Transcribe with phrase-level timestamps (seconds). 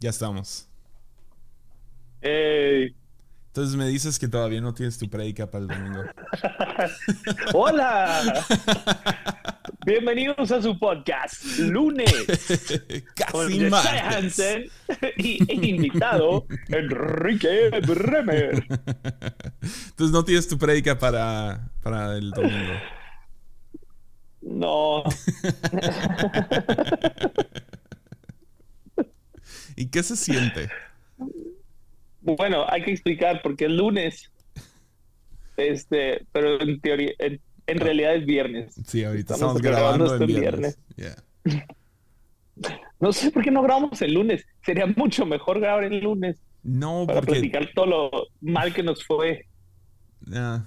[0.00, 0.66] Ya estamos.
[2.22, 2.96] Ey.
[3.48, 6.04] Entonces me dices que todavía no tienes tu predica para el domingo.
[7.52, 8.46] Hola.
[9.84, 12.10] Bienvenidos a su podcast lunes
[13.30, 14.02] con Casi martes.
[14.02, 14.70] Hansen
[15.18, 18.66] y invitado Enrique Bremer.
[19.60, 22.72] Entonces no tienes tu predica para, para el domingo.
[24.40, 25.04] No,
[29.80, 30.68] ¿Y qué se siente?
[32.20, 34.30] bueno, hay que explicar porque es lunes.
[35.56, 38.74] Este, pero en teoría, en, en realidad es viernes.
[38.86, 40.78] Sí, ahorita Estamos estamos, grabando, grabando en este viernes.
[40.96, 41.16] Yeah.
[43.00, 44.46] No sé por qué no grabamos el lunes.
[44.62, 48.10] Sería mucho mejor grabar el lunes No, para porque platicar todo lo
[48.42, 49.46] mal que nos fue.
[50.30, 50.62] Ah.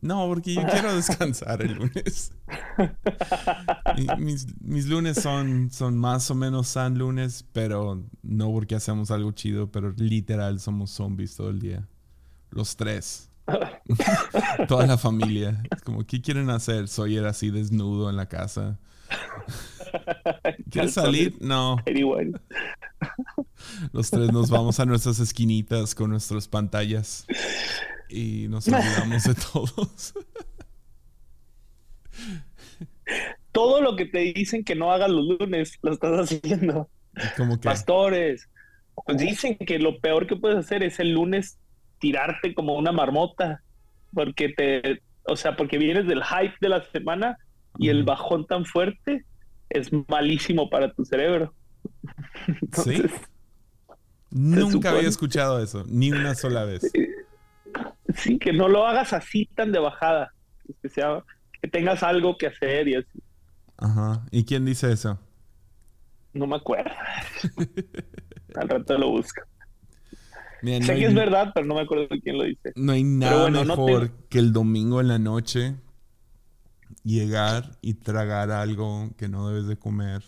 [0.00, 2.32] No, porque yo quiero descansar el lunes.
[4.18, 9.32] Mis, mis lunes son, son más o menos san lunes, pero no porque hacemos algo
[9.32, 11.88] chido, pero literal somos zombies todo el día.
[12.50, 13.30] Los tres.
[14.68, 15.62] Toda la familia.
[15.84, 16.88] Como, ¿qué quieren hacer?
[16.88, 18.78] Soy era así desnudo en la casa.
[20.70, 21.36] ¿Quieres salir?
[21.40, 21.76] No.
[23.92, 27.26] Los tres nos vamos a nuestras esquinitas con nuestras pantallas
[28.08, 30.14] y nos olvidamos de todos.
[33.52, 36.88] Todo lo que te dicen que no hagas los lunes, lo estás haciendo.
[37.36, 38.48] Que Pastores,
[39.04, 41.58] pues dicen que lo peor que puedes hacer es el lunes
[41.98, 43.62] tirarte como una marmota,
[44.12, 47.38] porque te, o sea, porque vienes del hype de la semana
[47.78, 49.24] y el bajón tan fuerte
[49.70, 51.54] es malísimo para tu cerebro.
[52.84, 53.02] ¿Sí?
[54.30, 56.82] Nunca había escuchado eso, ni una sola vez.
[58.14, 60.32] Sí, que no lo hagas así tan de bajada,
[60.82, 61.24] que sea,
[61.60, 63.22] que tengas algo que hacer y así.
[63.76, 64.26] Ajá.
[64.30, 65.18] ¿Y quién dice eso?
[66.32, 66.90] No me acuerdo.
[68.54, 69.42] Al rato lo busco.
[70.60, 72.74] Mira, no, sé hay, que es verdad, pero no me acuerdo quién lo dice.
[72.74, 75.76] no hay nada bueno, no te- mejor que el domingo en la noche
[77.04, 80.22] llegar y tragar algo que no debes de comer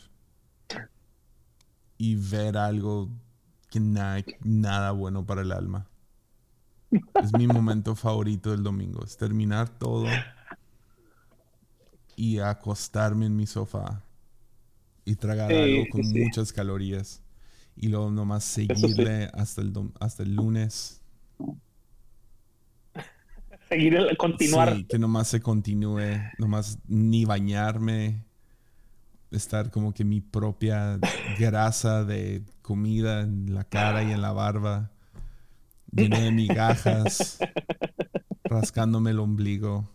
[1.99, 3.11] y ver algo
[3.71, 5.89] que na- nada bueno para el alma.
[7.23, 10.07] Es mi momento favorito del domingo, es terminar todo
[12.17, 14.03] y acostarme en mi sofá
[15.05, 16.19] y tragar Sí, algo con sí.
[16.19, 17.23] muchas calorías
[17.77, 18.67] y luego nomás sí.
[18.67, 21.01] seguirle hasta el hasta el lunes.
[23.69, 24.85] Seguir, el- continuar.
[24.89, 26.01] Que nomás se continúe,
[26.39, 28.25] nomás ni bañarme,
[29.31, 30.99] estar como que mi propia
[31.39, 34.91] grasa de comida en la cara y en la barba,
[35.93, 37.39] llena de migajas,
[38.45, 39.89] rascándome el ombligo.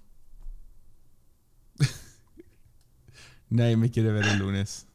[3.50, 4.88] Nadie me quiere ver el lunes.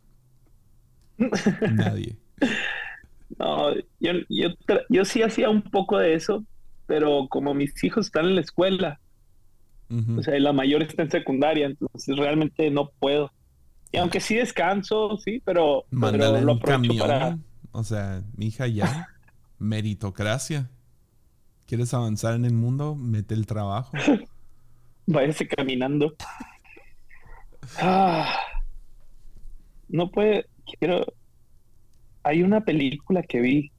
[1.73, 2.17] Nadie.
[3.39, 4.49] No, yo, yo,
[4.89, 6.45] yo sí hacía un poco de eso,
[6.87, 9.01] pero como mis hijos están en la escuela,
[10.17, 13.33] o sea, la mayor está en secundaria, entonces realmente no puedo.
[13.91, 16.99] Y aunque sí descanso, sí, pero, pero lo aprovecho camión.
[16.99, 17.39] para...
[17.73, 19.09] O sea, mi hija ya.
[19.59, 20.71] Meritocracia.
[21.71, 22.97] ¿Quieres avanzar en el mundo?
[22.97, 23.93] Mete el trabajo.
[25.07, 26.17] Váyase caminando.
[27.79, 28.35] Ah,
[29.89, 31.07] no puede, quiero...
[32.25, 33.71] Hay una película que vi.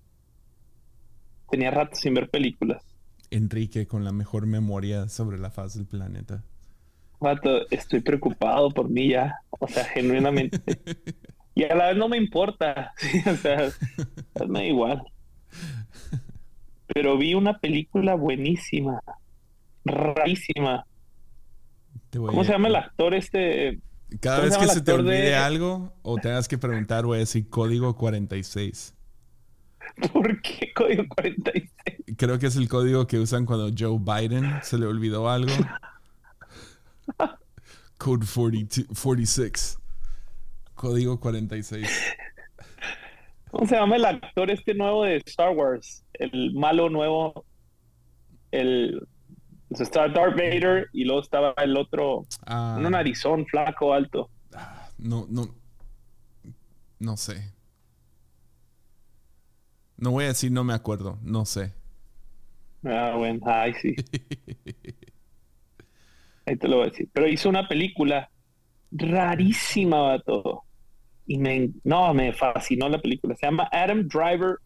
[1.50, 2.82] Tenía rato sin ver películas.
[3.30, 6.46] Enrique con la mejor memoria sobre la faz del planeta.
[7.20, 9.36] Vato, estoy preocupado por mí ya.
[9.50, 10.62] O sea, genuinamente.
[11.54, 12.94] Y a la vez no me importa.
[12.96, 13.70] sí, o sea,
[14.48, 15.04] me da igual.
[16.94, 19.02] Pero vi una película buenísima.
[19.86, 20.86] Rarísima.
[22.14, 23.80] ¿Cómo a- se llama el actor este?
[24.20, 27.50] Cada vez que se te olvide de- algo o tengas que preguntar, voy a decir
[27.50, 28.94] código 46.
[30.14, 31.72] ¿Por qué código 46?
[32.18, 35.52] Creo que es el código que usan cuando Joe Biden se le olvidó algo.
[37.98, 39.78] Code 42 46.
[40.76, 41.88] Código 46.
[43.52, 46.04] ¿Cómo se llama el actor este nuevo de Star Wars?
[46.22, 47.46] El malo nuevo.
[48.52, 49.08] El.
[49.72, 52.26] estaba Darth Vader y luego estaba el otro.
[52.46, 54.30] Ah, Un narizón, flaco, alto.
[54.98, 55.48] no, no.
[57.00, 57.52] No sé.
[59.98, 61.18] No voy a decir no me acuerdo.
[61.24, 61.74] No sé.
[62.84, 63.96] Ah, bueno, ay, sí.
[66.46, 67.10] Ahí te lo voy a decir.
[67.14, 68.30] Pero hizo una película
[68.92, 70.64] rarísima, vato.
[71.26, 73.36] Y me, no, me fascinó la película.
[73.36, 74.58] Se llama Adam Driver.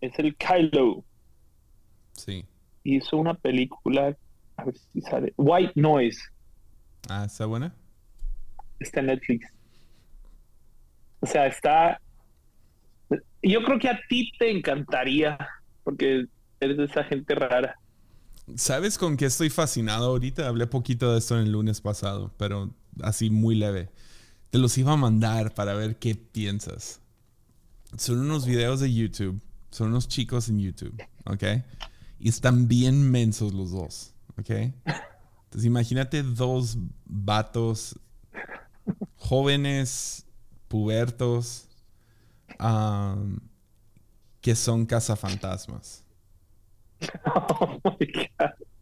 [0.00, 1.04] Es el Kylo.
[2.12, 2.44] Sí.
[2.84, 4.16] Hizo una película.
[4.56, 5.32] A ver si sale.
[5.36, 6.20] White Noise.
[7.08, 7.74] Ah, ¿está buena?
[8.78, 9.46] Está en Netflix.
[11.20, 11.98] O sea, está
[13.44, 15.38] yo creo que a ti te encantaría,
[15.82, 16.26] porque
[16.60, 17.78] eres de esa gente rara.
[18.56, 20.48] ¿Sabes con qué estoy fascinado ahorita?
[20.48, 23.90] Hablé poquito de esto en el lunes pasado, pero así muy leve.
[24.50, 27.00] Te los iba a mandar para ver qué piensas.
[27.96, 29.40] Son unos videos de YouTube.
[29.74, 31.42] Son unos chicos en YouTube, ¿ok?
[32.20, 34.50] Y están bien mensos los dos, ¿ok?
[34.50, 37.98] Entonces imagínate dos vatos
[39.16, 40.26] jóvenes,
[40.68, 41.66] pubertos,
[44.40, 46.04] que son cazafantasmas.
[47.34, 47.80] Oh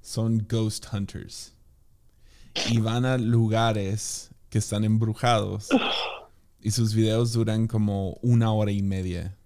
[0.02, 1.54] son ghost hunters.
[2.68, 5.70] Y van a lugares que están embrujados.
[6.60, 9.38] Y sus videos duran como una hora y media.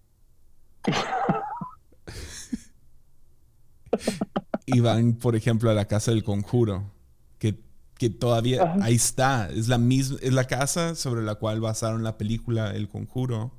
[4.67, 6.91] y van, por ejemplo, a la casa del conjuro.
[7.39, 7.61] Que,
[7.99, 9.49] que todavía ahí está.
[9.49, 13.53] Es la misma, es la casa sobre la cual basaron la película El Conjuro.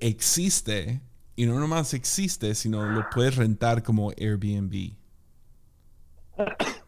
[0.00, 1.00] Existe.
[1.34, 4.92] Y no nomás existe, sino lo puedes rentar como Airbnb.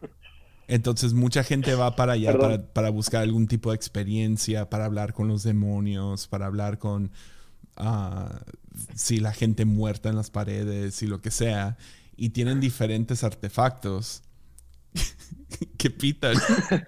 [0.67, 2.35] Entonces mucha gente va para allá
[2.73, 7.11] para, buscar algún tipo de experiencia, para hablar con los demonios, para hablar con
[7.77, 8.29] uh,
[8.95, 11.77] si la gente muerta en las paredes y lo que sea.
[12.17, 14.23] Y tienen diferentes artefactos
[15.77, 16.35] que pitan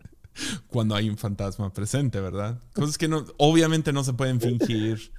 [0.68, 2.60] cuando hay un fantasma presente, ¿verdad?
[2.74, 5.12] Cosas que no, obviamente no se pueden fingir.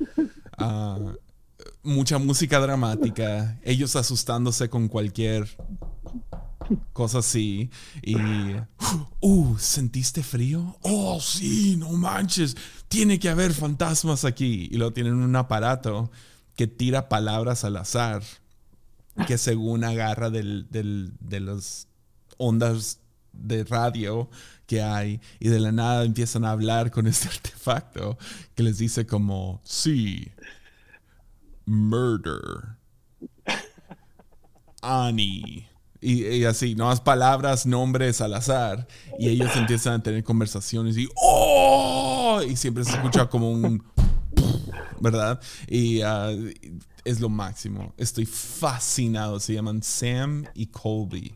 [0.58, 1.12] Uh,
[1.82, 5.48] mucha música dramática, ellos asustándose con cualquier
[6.92, 7.70] cosas así.
[8.02, 8.16] Y,
[9.20, 10.78] uh, ¿sentiste frío?
[10.82, 12.56] Oh, sí, no manches,
[12.88, 14.68] tiene que haber fantasmas aquí.
[14.70, 16.10] Y luego tienen un aparato
[16.54, 18.22] que tira palabras al azar,
[19.26, 21.88] que según agarra de las
[22.36, 23.00] ondas
[23.32, 24.28] de radio
[24.66, 28.18] que hay y de la nada empiezan a hablar con este artefacto
[28.54, 30.30] que les dice como, sí,
[31.66, 32.76] murder,
[34.80, 35.68] Annie,
[36.00, 38.86] y, así, más palabras, nombres al azar.
[39.18, 42.40] Y ellos empiezan a tener conversaciones y ¡Oh!
[42.48, 43.82] Y siempre se escucha como un.
[45.00, 45.40] ¿Verdad?
[45.66, 46.30] Y ah,
[47.04, 47.94] es lo máximo.
[47.96, 49.40] Estoy fascinado.
[49.40, 51.34] Se llaman Sam y Colby.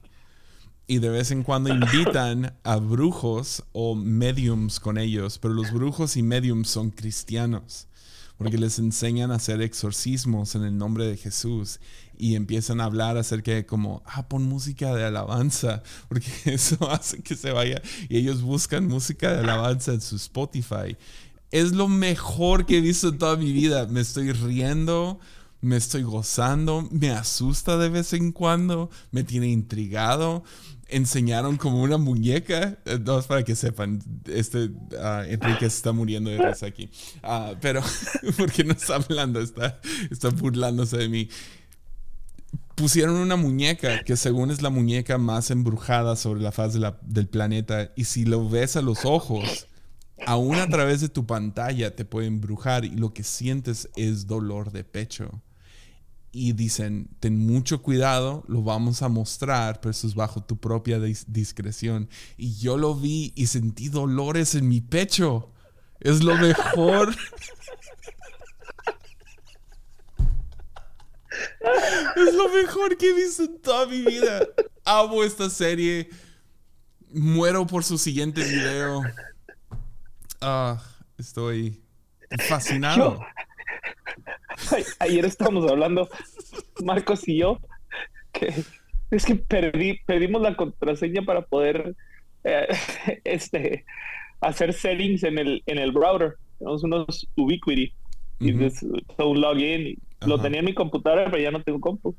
[0.86, 5.38] Y de vez en cuando invitan a brujos o mediums con ellos.
[5.38, 7.88] Pero los brujos y mediums son cristianos
[8.42, 11.78] porque les enseñan a hacer exorcismos en el nombre de Jesús
[12.18, 17.22] y empiezan a hablar acerca de como, ah, pon música de alabanza, porque eso hace
[17.22, 20.96] que se vaya y ellos buscan música de alabanza en su Spotify.
[21.52, 23.86] Es lo mejor que he visto en toda mi vida.
[23.86, 25.20] Me estoy riendo,
[25.60, 30.42] me estoy gozando, me asusta de vez en cuando, me tiene intrigado
[30.92, 32.78] enseñaron como una muñeca.
[32.84, 36.90] Eh, no para que sepan, este uh, Enrique está muriendo de risa aquí.
[37.22, 37.82] Uh, pero,
[38.36, 41.28] porque no está hablando, está, está burlándose de mí.
[42.74, 47.92] Pusieron una muñeca que según es la muñeca más embrujada sobre la faz del planeta.
[47.96, 49.66] Y si lo ves a los ojos,
[50.26, 54.72] aún a través de tu pantalla te puede embrujar y lo que sientes es dolor
[54.72, 55.42] de pecho
[56.32, 60.98] y dicen, ten mucho cuidado, lo vamos a mostrar, pero eso es bajo tu propia
[60.98, 62.08] discreción.
[62.38, 65.52] Y yo lo vi y sentí dolores en mi pecho.
[66.00, 67.14] Es lo mejor.
[72.16, 74.40] es lo mejor que he visto en toda mi vida.
[74.86, 76.08] Amo esta serie.
[77.12, 79.02] Muero por su siguiente video.
[80.42, 80.82] Ah,
[81.18, 81.80] estoy
[82.48, 83.20] fascinado.
[84.98, 86.08] Ayer estábamos hablando,
[86.84, 87.60] Marcos y yo,
[88.32, 88.52] que
[89.10, 91.94] es que perdí, perdimos la contraseña para poder
[92.42, 92.66] eh,
[93.24, 93.84] este,
[94.40, 96.34] hacer settings en el, en el router.
[96.58, 97.94] Tenemos unos Ubiquiti.
[98.40, 99.96] Y un login.
[100.26, 102.16] Lo tenía en mi computadora, pero ya no tengo compu.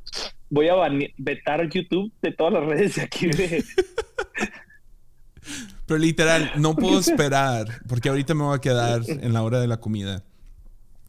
[0.50, 0.76] Voy a
[1.18, 3.30] vetar YouTube de todas las redes de aquí
[5.94, 9.68] Pero literal, no puedo esperar, porque ahorita me voy a quedar en la hora de
[9.68, 10.24] la comida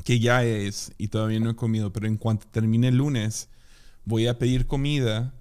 [0.05, 3.49] que ya es y todavía no he comido, pero en cuanto termine el lunes,
[4.05, 5.33] voy a pedir comida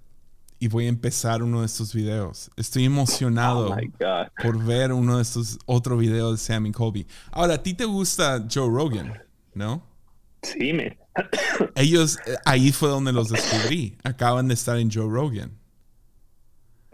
[0.60, 2.52] y voy a empezar uno de estos videos.
[2.56, 7.06] Estoy emocionado oh por ver uno de estos otro videos de Sammy Colby.
[7.30, 9.22] Ahora, a ti te gusta Joe Rogan,
[9.54, 9.84] ¿no?
[10.42, 10.98] Sí, me.
[11.76, 13.98] Ellos, eh, ahí fue donde los descubrí.
[14.06, 15.52] Acaban de estar en Joe Rogan.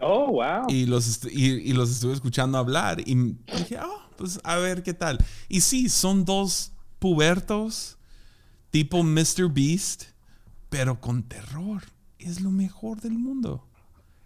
[0.00, 0.66] Oh, wow.
[0.68, 5.18] Y los, y, los estuve escuchando hablar y dije, oh, pues a ver qué tal.
[5.48, 7.98] Y sí, son dos pubertos,
[8.70, 9.48] tipo Mr.
[9.50, 10.04] Beast,
[10.68, 11.82] pero con terror.
[12.18, 13.66] Es lo mejor del mundo.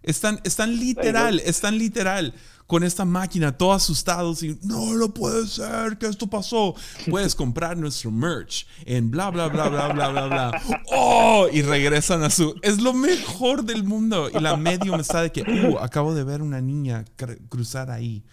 [0.05, 2.33] Están, están literal, están literal
[2.67, 6.75] con esta máquina, todos asustados y no lo puede ser que esto pasó.
[7.09, 10.61] Puedes comprar nuestro merch en bla, bla, bla, bla, bla, bla, bla.
[10.91, 11.47] ¡Oh!
[11.51, 12.55] Y regresan a su.
[12.61, 14.29] Es lo mejor del mundo.
[14.31, 17.03] Y la medium está de que, uh, acabo de ver una niña
[17.49, 18.23] cruzar ahí.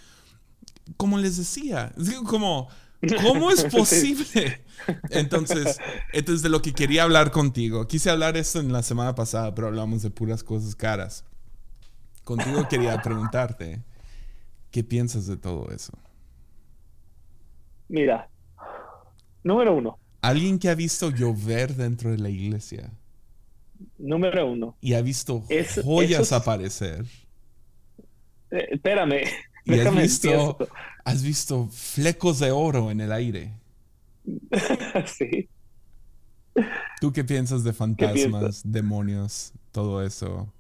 [0.99, 1.95] Como les decía,
[2.26, 2.69] como,
[3.23, 4.62] ¿cómo es posible?
[5.09, 5.79] Entonces,
[6.12, 7.88] esto es de lo que quería hablar contigo.
[7.88, 11.25] Quise hablar esto en la semana pasada, pero hablamos de puras cosas caras.
[12.25, 13.81] Contigo quería preguntarte.
[14.71, 15.93] ¿Qué piensas de todo eso?
[17.88, 18.29] Mira,
[19.45, 19.99] número uno.
[20.23, 22.91] Alguien que ha visto llover dentro de la iglesia.
[23.99, 24.76] Número uno.
[24.81, 25.45] Y ha visto
[25.85, 27.05] joyas aparecer.
[28.50, 29.25] Eh, espérame.
[29.64, 30.59] Y has visto,
[31.05, 33.52] has visto flecos de oro en el aire.
[35.07, 35.49] sí.
[37.00, 40.52] ¿Tú qué piensas de fantasmas, demonios, todo eso?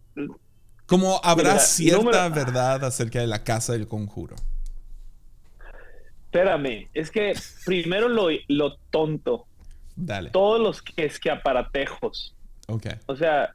[0.92, 4.36] Como habrá cierta verdad acerca de la casa del conjuro.
[6.26, 7.32] Espérame, es que
[7.64, 9.46] primero lo, lo tonto.
[9.96, 10.28] Dale.
[10.28, 12.34] Todos los que es que aparatejos.
[12.68, 12.88] Ok.
[13.06, 13.54] O sea,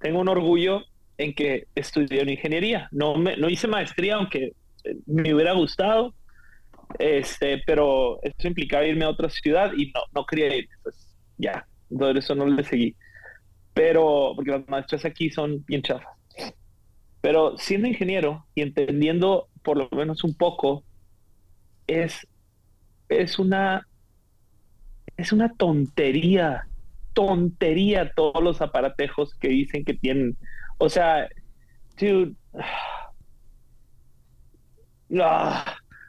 [0.00, 0.80] tengo un orgullo
[1.18, 2.88] en que estudié en ingeniería.
[2.92, 4.54] No, me, no hice maestría, aunque
[5.04, 6.14] me hubiera gustado.
[6.98, 10.66] Este, pero eso implicaba irme a otra ciudad y no, no quería ir.
[10.82, 12.96] Pues ya, entonces eso no le seguí.
[13.74, 16.19] Pero, porque las maestras aquí son bien chafas.
[17.20, 20.84] Pero siendo ingeniero y entendiendo por lo menos un poco,
[21.86, 22.26] es,
[23.08, 23.86] es una
[25.20, 26.66] es una tontería,
[27.12, 30.36] tontería todos los aparatejos que dicen que tienen.
[30.78, 31.28] O sea,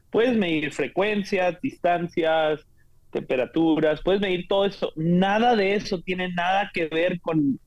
[0.10, 2.65] puedes medir frecuencias, distancias,
[3.12, 4.94] temperaturas, puedes medir todo eso.
[4.96, 7.60] Nada de eso tiene nada que ver con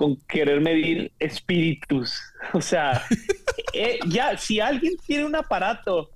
[0.00, 2.18] con querer medir espíritus.
[2.54, 3.04] O sea,
[3.74, 6.10] eh, ya, si alguien tiene un aparato,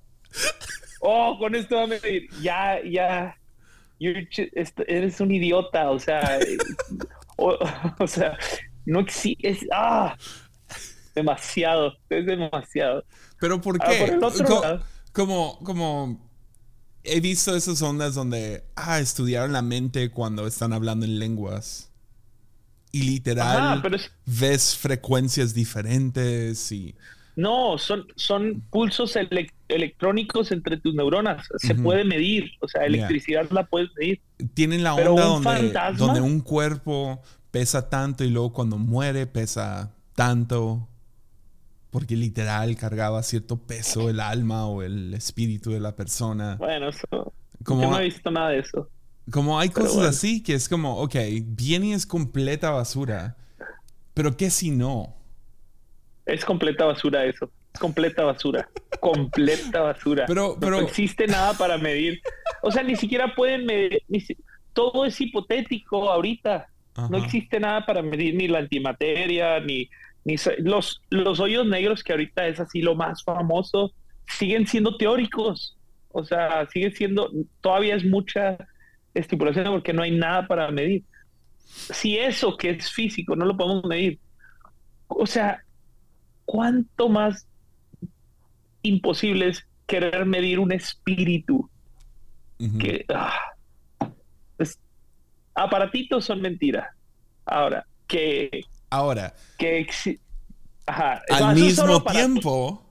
[0.99, 3.37] oh, con esto va a medir, ya, ya,
[3.99, 6.39] eres un idiota, o sea,
[7.37, 8.39] o, sea,
[8.85, 10.17] no existe, ah,
[11.13, 13.05] demasiado, es demasiado.
[13.39, 14.19] Pero ¿por ah, qué?
[15.13, 16.27] como, como
[17.03, 21.91] he visto esas ondas donde, ah, estudiaron la mente cuando están hablando en lenguas
[22.95, 23.83] y literal
[24.25, 26.95] ves frecuencias diferentes y...
[27.35, 29.17] No, son, son pulsos
[29.67, 31.45] electrónicos entre tus neuronas.
[31.57, 32.51] Se puede medir.
[32.61, 34.21] O sea, electricidad la puedes medir.
[34.53, 37.21] Tienen la onda donde, donde un cuerpo
[37.51, 40.87] pesa tanto y luego cuando muere pesa tanto.
[41.89, 46.55] Porque literal cargaba cierto peso el alma o el espíritu de la persona.
[46.55, 47.33] Bueno, eso.
[47.65, 48.89] Como, yo no he visto nada de eso.
[49.31, 53.35] Como hay cosas así que es como, ok, bien y es completa basura,
[54.13, 55.15] pero ¿qué si no?
[56.25, 57.51] Es completa basura eso.
[57.73, 58.69] Es completa basura.
[58.99, 60.25] completa basura.
[60.27, 60.81] Pero, pero...
[60.81, 62.21] No existe nada para medir.
[62.61, 64.01] O sea, ni siquiera pueden medir.
[64.73, 66.67] Todo es hipotético ahorita.
[67.09, 69.89] No existe nada para medir ni la antimateria, ni,
[70.23, 73.91] ni los, los hoyos negros, que ahorita es así lo más famoso,
[74.27, 75.77] siguen siendo teóricos.
[76.13, 77.29] O sea, sigue siendo,
[77.59, 78.57] todavía es mucha
[79.15, 81.03] estipulaciones porque no hay nada para medir.
[81.65, 84.19] Si eso que es físico no lo podemos medir,
[85.07, 85.63] o sea,
[86.45, 87.47] ¿cuánto más
[88.83, 91.69] imposible es querer medir un espíritu?
[92.79, 93.53] Que ah,
[95.55, 96.87] aparatitos son mentiras.
[97.45, 98.61] Ahora, que.
[98.89, 99.33] Ahora.
[99.57, 99.87] Que
[100.85, 102.85] al mismo tiempo,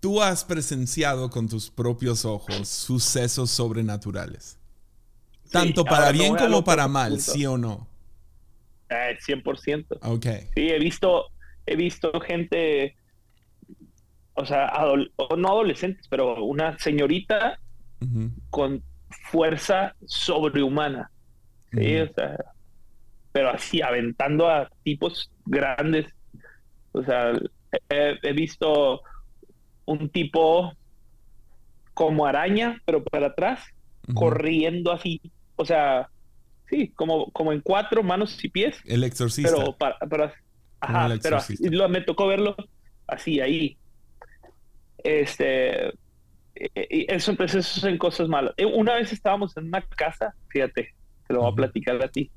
[0.00, 4.58] tú has presenciado con tus propios ojos sucesos sobrenaturales.
[5.50, 7.86] Tanto para bien como para mal, ¿sí o no?
[8.88, 9.98] Eh, 100%.
[10.02, 10.26] Ok.
[10.54, 11.26] Sí, he visto,
[11.66, 12.96] he visto gente,
[14.34, 14.72] o sea,
[15.36, 17.58] no adolescentes, pero una señorita
[18.50, 18.82] con
[19.30, 21.10] fuerza sobrehumana.
[21.72, 22.36] Sí, o sea,
[23.32, 26.06] pero así, aventando a tipos grandes.
[26.92, 27.32] O sea,
[27.88, 29.02] he visto
[29.84, 30.72] un tipo
[31.92, 33.64] como araña, pero para atrás,
[34.14, 35.20] corriendo así
[35.56, 36.08] o sea,
[36.68, 38.76] sí, como, como en cuatro manos y pies.
[38.84, 39.52] El exorcista.
[39.54, 39.96] Pero, para,
[40.80, 41.38] ajá, pero
[41.70, 42.54] lo, me tocó verlo
[43.06, 43.76] así, ahí.
[44.98, 45.92] Este,
[46.90, 48.54] y eso, pues, eso son cosas malas.
[48.56, 50.94] Eh, una vez estábamos en una casa, fíjate,
[51.26, 52.30] te lo voy a platicar a ti,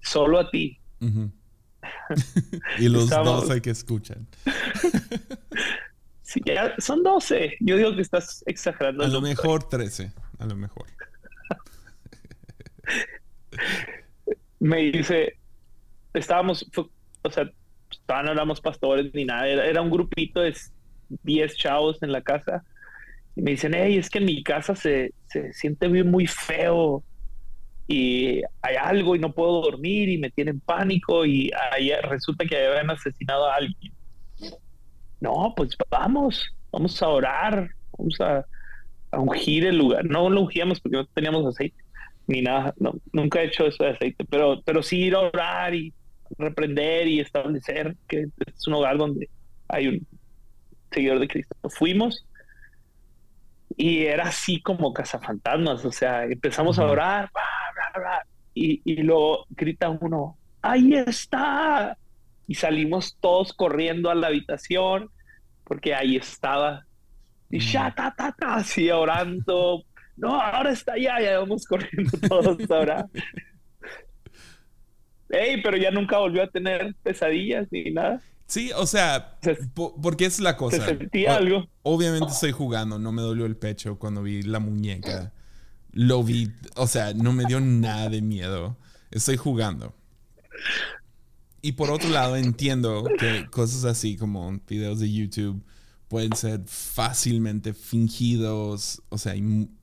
[0.00, 0.78] solo a ti.
[2.78, 4.26] y los doce que escuchan.
[6.22, 7.56] sí, ya son doce.
[7.60, 9.04] Yo digo que estás exagerando.
[9.04, 10.86] A lo mejor trece, a lo mejor
[14.60, 15.34] me dice,
[16.14, 16.68] estábamos,
[17.22, 17.44] o sea,
[18.08, 20.54] no éramos pastores ni nada, era, un grupito de
[21.22, 22.64] 10 chavos en la casa.
[23.34, 27.04] Y me dicen, hey, es que en mi casa se, se siente muy feo
[27.88, 32.66] y hay algo y no puedo dormir y me tienen pánico y ahí resulta que
[32.66, 33.92] habían asesinado a alguien.
[35.20, 38.44] No, pues vamos, vamos a orar, vamos a,
[39.12, 40.04] ungir el lugar.
[40.04, 41.76] No lo ungíamos porque no teníamos aceite
[42.26, 45.74] ni nada, no, nunca he hecho eso de aceite, pero, pero sí ir a orar
[45.74, 45.92] y
[46.38, 49.28] reprender y establecer que es un hogar donde
[49.68, 50.06] hay un
[50.90, 51.54] seguidor de Cristo.
[51.68, 52.26] Fuimos
[53.76, 57.30] y era así como cazafantasmas, o sea, empezamos a orar
[58.54, 61.96] y, y luego grita uno, ahí está,
[62.48, 65.10] y salimos todos corriendo a la habitación
[65.64, 66.84] porque ahí estaba.
[67.50, 69.82] Y ya, ta, ta, ta, así orando.
[70.16, 73.06] No, ahora está allá, ya vamos corriendo todos ahora.
[75.28, 78.20] Ey, pero ya nunca volvió a tener pesadillas ni nada.
[78.46, 79.38] Sí, o sea,
[80.00, 80.86] porque es la cosa.
[80.86, 81.68] sentía algo.
[81.82, 85.32] Obviamente estoy jugando, no me dolió el pecho cuando vi la muñeca.
[85.90, 88.76] Lo vi, o sea, no me dio nada de miedo.
[89.10, 89.94] Estoy jugando.
[91.60, 95.64] Y por otro lado, entiendo que cosas así como videos de YouTube
[96.08, 99.02] pueden ser fácilmente fingidos.
[99.08, 99.34] O sea,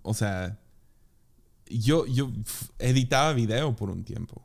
[0.02, 0.60] o sea
[1.70, 2.32] yo, yo
[2.80, 4.42] editaba video por un tiempo.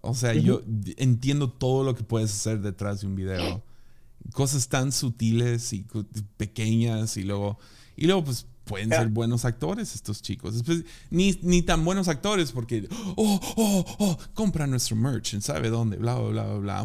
[0.00, 0.62] O sea, yo
[0.96, 3.62] entiendo todo lo que puedes hacer detrás de un video.
[4.32, 5.86] Cosas tan sutiles y
[6.36, 7.58] pequeñas y luego,
[7.96, 10.62] y luego pues pueden ser buenos actores estos chicos.
[11.10, 15.98] Ni, ni tan buenos actores porque, oh, oh, oh, compra nuestro merch en sabe dónde,
[15.98, 16.84] bla, bla, bla, bla.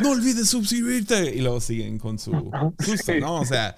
[0.00, 1.36] No olvides suscribirte.
[1.36, 2.32] Y luego siguen con su
[2.78, 3.40] susto, ¿no?
[3.40, 3.76] O sea,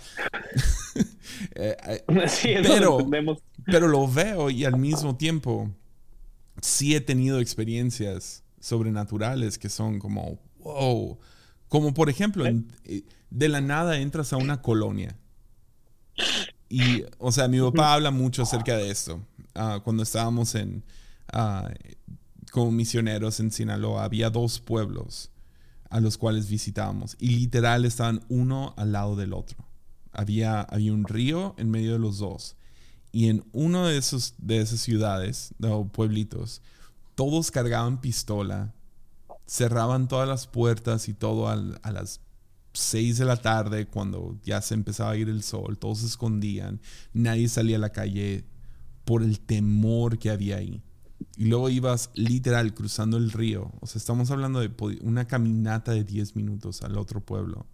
[1.57, 5.75] eh, eh, sí, pero, lo pero lo veo y al mismo tiempo
[6.63, 11.19] sí he tenido experiencias sobrenaturales que son como, wow.
[11.67, 15.19] Como por ejemplo, eh, de la nada entras a una colonia
[16.69, 19.21] y, o sea, mi papá habla mucho acerca de esto.
[19.55, 20.83] Ah, cuando estábamos en,
[21.33, 21.69] uh,
[22.51, 25.31] como misioneros en Sinaloa, había dos pueblos
[25.91, 29.59] a los cuales visitábamos y literal estaban uno al lado del otro.
[30.13, 32.57] Había, había un río en medio de los dos.
[33.13, 36.63] Y en uno de, esos, de esas ciudades, o pueblitos,
[37.15, 38.75] todos cargaban pistola,
[39.47, 41.57] cerraban todas las puertas y todo a
[41.93, 42.21] las
[42.75, 46.81] 6 de la tarde, cuando ya se empezaba a ir el sol, todos se escondían,
[47.13, 48.45] nadie salía a la calle
[49.05, 50.83] por el temor que había ahí.
[51.37, 53.73] Y luego ibas literal cruzando el río.
[53.81, 54.71] O sea, estamos hablando de
[55.03, 57.67] una caminata de 10 minutos al otro pueblo.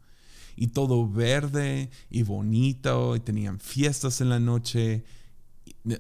[0.57, 5.05] Y todo verde y bonito, y tenían fiestas en la noche.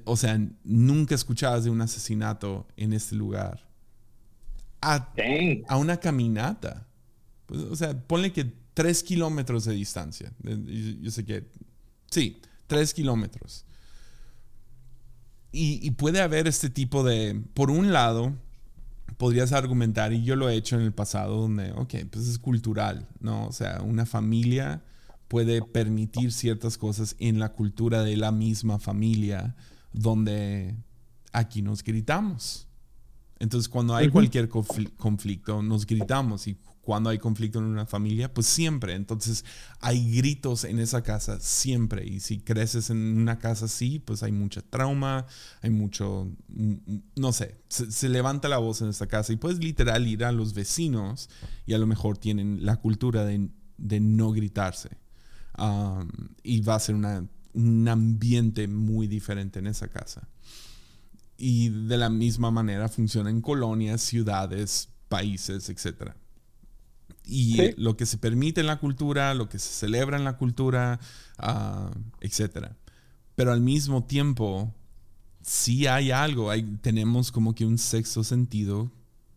[0.05, 3.67] O sea, nunca escuchabas de un asesinato en este lugar.
[4.83, 5.13] A,
[5.69, 6.87] a una caminata.
[7.47, 10.33] Pues, o sea, ponle que tres kilómetros de distancia.
[10.43, 11.47] Yo, sé que,
[12.11, 13.67] sí, tres kilómetros.
[15.53, 18.33] Y, puede haber este tipo de, por un lado,
[19.19, 23.07] podrías argumentar, y yo lo he hecho en el pasado, donde, ok, pues es cultural,
[23.21, 23.49] ¿no?
[23.49, 24.83] O sea, una familia
[25.29, 29.57] puede permitir ciertas cosas en la cultura de la misma familia,
[29.93, 30.75] donde
[31.33, 32.67] aquí nos gritamos.
[33.39, 38.47] Entonces, cuando hay cualquier conflicto, nos gritamos y cuando hay conflicto en una familia, pues
[38.47, 38.95] siempre.
[38.95, 39.45] Entonces
[39.81, 42.07] hay gritos en esa casa siempre.
[42.07, 45.27] Y si creces en una casa así, pues hay mucha trauma,
[45.61, 49.59] hay mucho, mm, mm, no sé, se, levanta la voz en esta casa y puedes
[49.59, 51.29] literal ir a los vecinos
[51.67, 53.51] y a lo mejor tienen la cultura de,
[54.01, 54.91] no gritarse.
[56.43, 60.29] y va a ser un ambiente muy diferente en esa casa.
[61.37, 66.17] Y de la misma manera funciona en colonias, ciudades, países, etcétera
[67.25, 70.99] y lo que se permite en la cultura, lo que se celebra en la cultura,
[71.39, 72.69] uh, etc.
[73.37, 74.75] Pero al mismo tiempo,
[75.43, 78.91] sí hay algo, hay, tenemos como que un sexto sentido,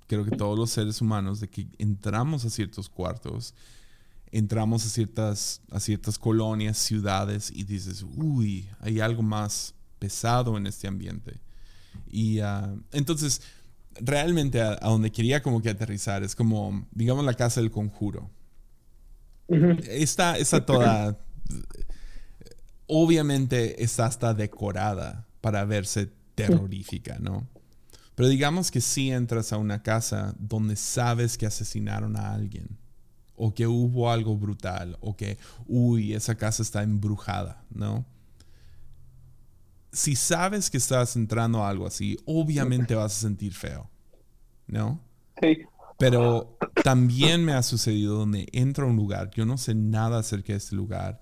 [0.08, 3.54] creo que todos los seres humanos, de que entramos a ciertos cuartos,
[4.32, 10.68] entramos a ciertas, a ciertas colonias, ciudades y dices, uy, hay algo más pesado en
[10.68, 11.40] este ambiente.
[12.10, 13.42] Y uh, entonces
[14.00, 18.30] realmente a, donde quería como que aterrizar es como, digamos, la casa del conjuro.
[19.90, 21.18] está, está toda,
[22.88, 27.48] obviamente está hasta decorada para verse terrorífica, ¿no?
[28.16, 32.78] Pero digamos que si entras a una casa donde sabes que asesinaron a alguien,
[33.36, 38.06] o que hubo algo brutal, o que, uy, esa casa está embrujada, ¿no?
[39.94, 43.90] Si sabes que estás entrando a algo así, obviamente vas a sentir feo,
[44.68, 45.00] ¿no?
[45.40, 45.60] Sí.
[46.00, 50.54] Pero también me ha sucedido donde entro a un lugar, yo no sé nada acerca
[50.54, 51.22] de este lugar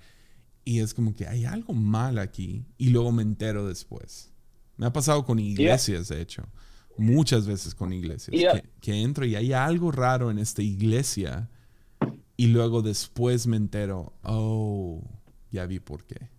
[0.63, 4.31] y es como que hay algo mal aquí y luego me entero después.
[4.77, 6.43] Me ha pasado con iglesias, de hecho,
[6.97, 11.49] muchas veces con iglesias, que, que, entro y hay algo raro en esta iglesia
[12.38, 15.03] y luego después me entero, oh,
[15.51, 16.29] ya vi por qué.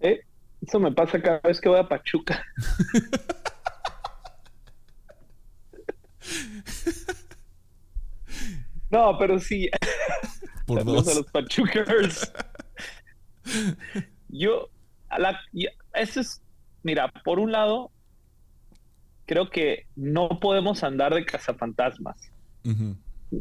[0.00, 0.20] Eh,
[0.66, 2.44] eso me pasa cada vez que voy a Pachuca.
[8.90, 9.70] no, pero sí.
[10.66, 11.06] Por dos.
[11.08, 12.32] A los Pachucas.
[14.28, 14.68] Yo,
[15.16, 15.40] la,
[15.94, 16.42] eso es,
[16.82, 17.92] mira, por un lado,
[19.24, 22.32] creo que no podemos andar de cazafantasmas.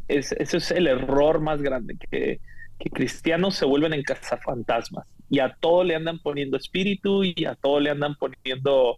[0.07, 2.39] es, ese es el error más grande, que,
[2.79, 7.55] que cristianos se vuelven en cazafantasmas y a todo le andan poniendo espíritu y a
[7.55, 8.97] todo le andan poniendo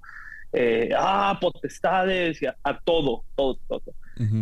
[0.53, 3.83] eh, ah, potestades, y a, todo, todo, todo.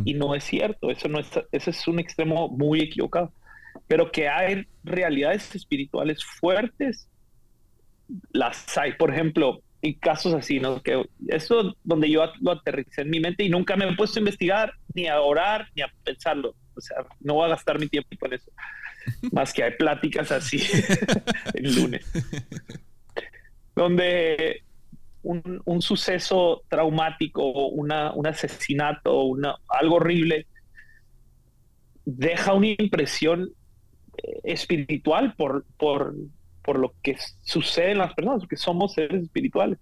[0.05, 3.33] Y no es cierto, eso no es, ese es un extremo muy equivocado.
[3.87, 7.09] Pero que hay realidades espirituales fuertes,
[8.31, 8.93] las hay.
[8.93, 10.81] Por ejemplo, en casos así, ¿no?
[10.81, 14.21] Que eso donde yo lo aterricé en mi mente y nunca me he puesto a
[14.21, 16.55] investigar, ni a orar, ni a pensarlo.
[16.75, 18.51] O sea, no voy a gastar mi tiempo con eso.
[19.31, 20.61] Más que hay pláticas así
[21.53, 22.05] el lunes.
[23.75, 24.63] Donde
[25.23, 27.91] un, suceso traumático, un
[28.27, 29.33] asesinato,
[29.69, 30.47] algo horrible,
[32.05, 33.51] deja una impresión
[34.17, 36.15] eh, espiritual por, por,
[36.63, 39.79] por lo que sucede en las personas, porque somos seres espirituales.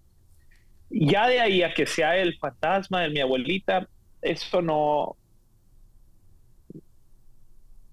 [0.89, 3.87] Ya de ahí a que sea el fantasma de mi abuelita,
[4.21, 5.17] eso no,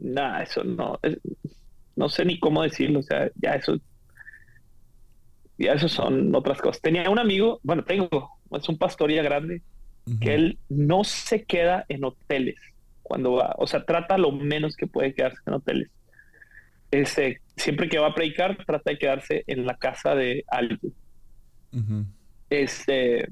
[0.00, 0.98] nada, eso no,
[1.96, 3.78] no sé ni cómo decirlo, o sea, ya eso,
[5.58, 6.82] ya eso son otras cosas.
[6.82, 9.62] Tenía un amigo, bueno, tengo, es un pastor ya grande,
[10.20, 12.56] que él no se queda en hoteles
[13.02, 15.90] cuando va, o sea, trata lo menos que puede quedarse en hoteles.
[16.90, 20.94] Este, siempre que va a predicar, trata de quedarse en la casa de alguien.
[22.48, 23.28] Este,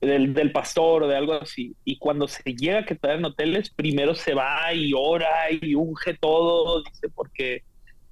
[0.00, 1.74] del, del, pastor o de algo así.
[1.84, 6.14] Y cuando se llega a quedar en hoteles, primero se va y ora y unge
[6.14, 7.62] todo, dice, porque...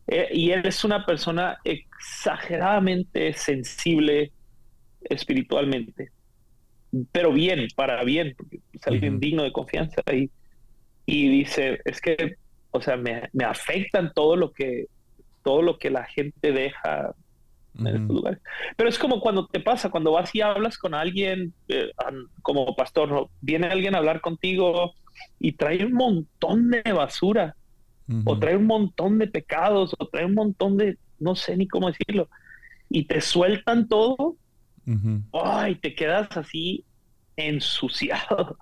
[0.09, 4.31] Eh, y él es una persona exageradamente sensible
[5.03, 6.11] espiritualmente,
[7.11, 10.03] pero bien, para bien, porque es alguien digno de confianza.
[10.13, 10.31] Y,
[11.07, 12.37] y dice, es que,
[12.71, 14.87] o sea, me, me afectan todo lo que
[15.47, 17.15] todo lo que la gente deja
[18.77, 21.91] pero es como cuando te pasa, cuando vas y hablas con alguien, eh,
[22.43, 24.95] como pastor, viene alguien a hablar contigo
[25.39, 27.57] y trae un montón de basura,
[28.25, 31.89] o trae un montón de pecados, o trae un montón de, no sé ni cómo
[31.89, 32.29] decirlo,
[32.89, 34.37] y te sueltan todo,
[35.33, 36.85] ay, te quedas así
[37.37, 38.57] ensuciado.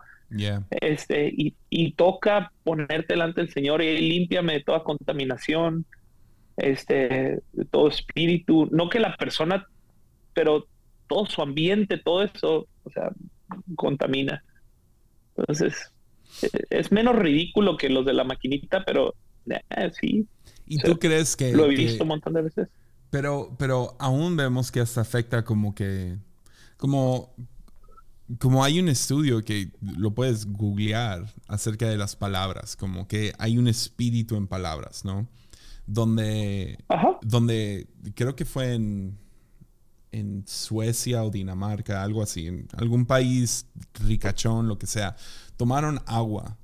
[0.71, 5.87] Este, y, y, toca ponerte delante del Señor y límpiame de toda contaminación
[6.57, 9.67] este, todo espíritu, no que la persona,
[10.33, 10.67] pero
[11.09, 13.11] todo su ambiente, todo eso, o sea,
[13.77, 14.43] contamina.
[15.37, 15.93] Entonces,
[16.43, 19.15] e, es menos ridículo que los de la maquinita, pero
[19.47, 20.27] eh, sí.
[20.67, 21.53] ¿Y tú crees que...
[21.53, 22.69] Lo he visto un montón de veces.
[23.11, 26.17] Pero, pero aún vemos que hasta afecta como que...
[26.77, 27.35] Como,
[28.39, 33.59] como hay un estudio que lo puedes googlear acerca de las palabras, como que hay
[33.59, 35.29] un espíritu en palabras, ¿no?
[35.87, 36.79] Donde,
[37.23, 39.19] donde creo que fue en,
[40.13, 45.17] en Suecia o Dinamarca, algo así, en algún país ricachón, lo que sea,
[45.57, 46.57] tomaron agua,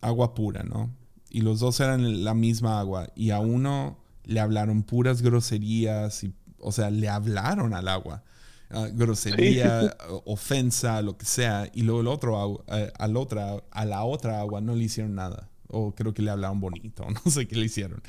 [0.00, 0.94] agua pura, ¿no?
[1.28, 6.34] Y los dos eran la misma agua y a uno le hablaron puras groserías, y,
[6.58, 8.24] o sea, le hablaron al agua.
[8.70, 14.04] Ah, grosería, ofensa, lo que sea, y luego el otro, eh, al otra, a la
[14.04, 17.56] otra agua no le hicieron nada o creo que le hablaban bonito, no sé qué
[17.56, 18.02] le hicieron.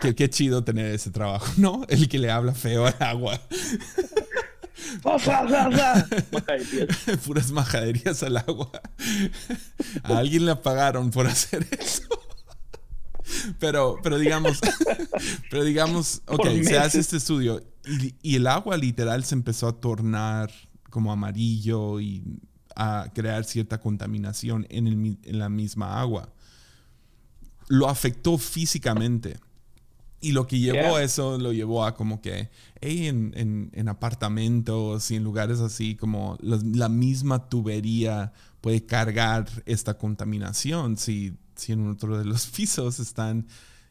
[0.00, 1.84] Qué, qué chido tener ese trabajo, ¿no?
[1.88, 3.40] El que le habla feo al agua.
[7.26, 8.70] Puras majaderías al agua.
[10.02, 12.04] A alguien le pagaron por hacer eso.
[13.58, 14.60] Pero, pero digamos,
[15.50, 19.78] pero digamos, ok, se hace este estudio y, y, el agua literal se empezó a
[19.78, 20.50] tornar
[20.88, 22.22] como amarillo y
[22.74, 26.32] a crear cierta contaminación en, el, en la misma agua
[27.68, 29.38] lo afectó físicamente.
[30.20, 32.50] Y lo que llevó a eso lo llevó a como que
[32.80, 40.96] en, en, apartamentos y en lugares así, como la, misma tubería puede cargar esta contaminación
[40.96, 43.46] si, si en otro de los pisos están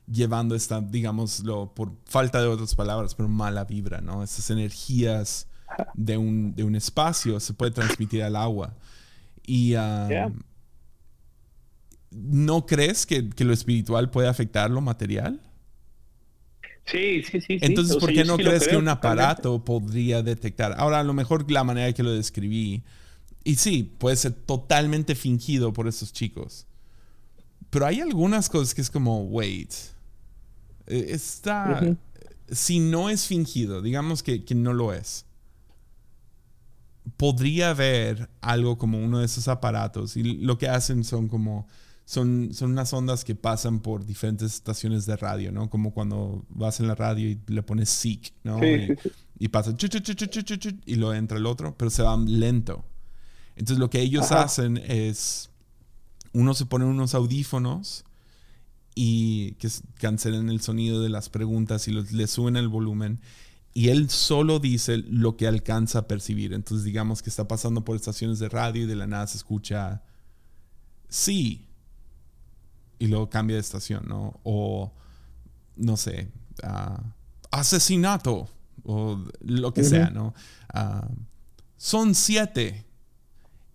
[0.06, 4.22] llevando esta, digámoslo, por falta de otras palabras, pero mala vibra, ¿no?
[4.22, 5.48] Estas energías
[5.94, 8.74] de un, de un espacio se puede transmitir al agua.
[9.46, 9.76] Y,
[12.12, 15.42] ¿no crees que, lo espiritual puede afectar lo material?
[16.86, 17.58] Sí, sí, sí.
[17.62, 20.76] Entonces, ¿por qué no crees que un aparato podría detectar?
[20.78, 22.84] Ahora, a lo mejor la manera que lo describí,
[23.44, 26.66] y sí, puede ser totalmente fingido por esos chicos.
[27.70, 29.74] Pero hay algunas cosas que es como, wait,
[30.88, 31.98] eh, está,
[32.50, 35.26] si no es fingido, digamos que, que no lo es,
[37.16, 41.68] podría haber algo como uno de esos aparatos y lo que hacen son como
[42.08, 45.70] son, son unas ondas que pasan por diferentes estaciones de radio, ¿no?
[45.70, 48.62] Como cuando vas en la radio y le pones seek, ¿no?
[49.38, 49.76] y, pasa
[50.86, 52.86] y lo entra el otro, pero se va lento.
[53.58, 55.50] Entonces lo que ellos hacen es,
[56.32, 58.06] uno se pone unos audífonos
[58.96, 63.20] y que cancelen el sonido de las preguntas y le suben el volumen
[63.74, 66.54] y él solo dice lo que alcanza a percibir.
[66.54, 70.04] Entonces digamos que está pasando por estaciones de radio y de la nada se escucha
[71.10, 71.67] sí
[73.00, 74.40] y luego cambia de estación, ¿no?
[74.44, 74.94] O,
[75.76, 76.32] no sé,
[76.64, 77.02] ah,
[77.52, 78.50] asesinato
[78.84, 80.34] o lo que sea, ¿no?
[80.74, 81.08] Ah,
[81.78, 82.86] son siete.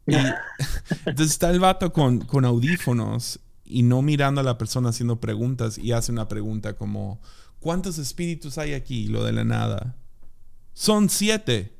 [0.06, 5.78] entonces está el vato con, con audífonos y no mirando a la persona haciendo preguntas
[5.78, 7.20] y hace una pregunta como,
[7.60, 9.06] ¿cuántos espíritus hay aquí?
[9.06, 9.96] Lo de la nada.
[10.74, 11.76] Son siete.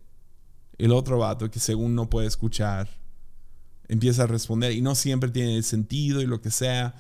[0.79, 2.89] El otro vato que según no puede escuchar
[3.89, 6.95] empieza a responder y no siempre tiene sentido y lo que sea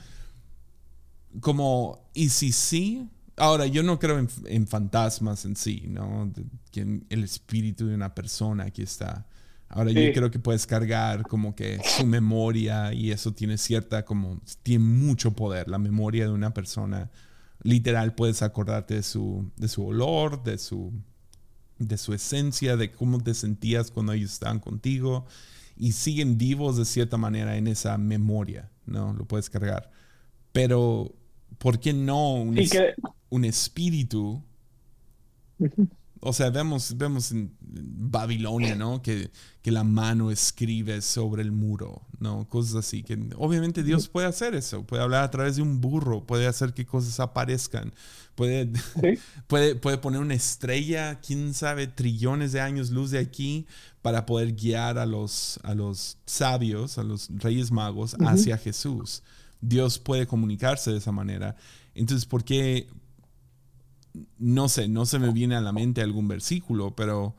[1.40, 6.32] como, y si sí, ahora yo no creo en, fantasmas en sí, ¿no?
[6.70, 9.26] que el espíritu de una persona aquí está.
[9.68, 14.38] Ahora yo creo que puedes cargar como que su memoria y eso tiene cierta, como,
[14.62, 15.66] tiene mucho poder.
[15.68, 17.10] La memoria de una persona,
[17.62, 20.92] literal, puedes acordarte de su, de su olor, de su,
[21.78, 25.24] de su esencia, de cómo te sentías cuando ellos estaban contigo
[25.74, 29.14] y siguen vivos de cierta manera en esa memoria, ¿no?
[29.14, 29.90] Lo puedes cargar.
[30.52, 31.14] Pero
[31.62, 32.58] ¿por qué no un,
[33.30, 34.42] un espíritu?
[36.20, 39.00] O sea, vemos, vemos en Babilonia, ¿no?
[39.00, 39.30] Que,
[39.62, 42.48] que, la mano escribe sobre el muro, ¿no?
[42.48, 43.04] Cosas así.
[43.04, 44.84] Que obviamente Dios puede hacer eso.
[44.84, 46.26] Puede hablar a través de un burro.
[46.26, 47.92] Puede hacer que cosas aparezcan.
[48.34, 48.72] Puede,
[49.46, 53.66] puede, puede poner una estrella, quién sabe, trillones de años luz de aquí
[54.00, 59.22] para poder guiar a los, a los sabios, a los reyes magos hacia Jesús.
[59.62, 61.56] Dios puede comunicarse de esa manera.
[61.94, 62.88] Entonces, ¿por qué?
[64.38, 67.34] No sé, no se me viene a la mente algún versículo, pero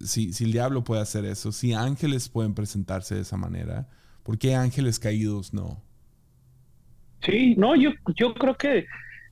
[0.00, 3.88] si, si el diablo puede hacer eso, si ángeles pueden presentarse de esa manera,
[4.22, 5.82] ¿por qué ángeles caídos no?
[7.22, 8.86] Sí, no, yo, yo creo que,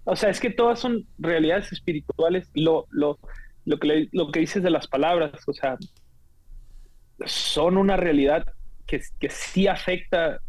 [0.05, 2.49] o sea, es que todas son realidades espirituales.
[2.55, 3.19] Lo, lo,
[3.65, 5.77] lo, que, lo que dices de las palabras, o sea,
[7.27, 8.45] son una realidad
[8.87, 10.41] que, que sí afecta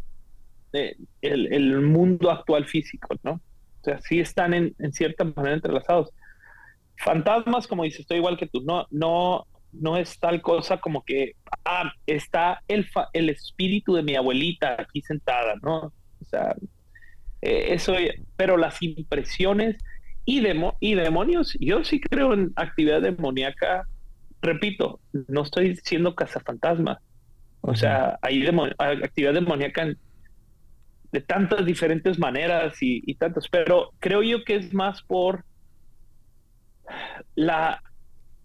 [0.72, 3.32] el, mundo actual físico, ¿no?
[3.32, 6.10] O sea, sí están en, cierta manera entrelazados.
[6.96, 11.34] Fantasmas, como dices, estoy igual que tú, no, no, no es tal cosa como que,
[11.64, 15.92] ah, está el, el espíritu de mi abuelita aquí sentada, ¿no?
[16.20, 16.54] O sea,
[17.42, 17.94] eh, eso,
[18.36, 19.76] pero las impresiones
[20.26, 23.86] y, demo, y demonios, yo sí creo en actividad demoníaca,
[24.42, 26.98] repito, no estoy diciendo cazafantasmas,
[27.62, 28.46] o sea, hay
[28.78, 29.98] actividad demoníaca en
[31.12, 35.44] de tantas diferentes maneras y, y tantas, pero creo yo que es más por
[37.34, 37.82] la,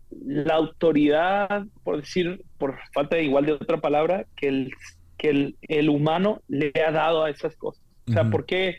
[0.09, 4.71] la autoridad, por decir, por falta de igual de otra palabra, que el,
[5.17, 7.83] que el, humano le ha dado a esas cosas.
[8.07, 8.77] O sea, porque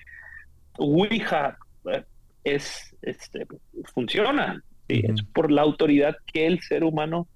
[0.79, 1.59] Ouija
[1.92, 2.05] eh,
[2.44, 3.46] es, este,
[3.92, 7.27] funciona, es por la autoridad que el ser humano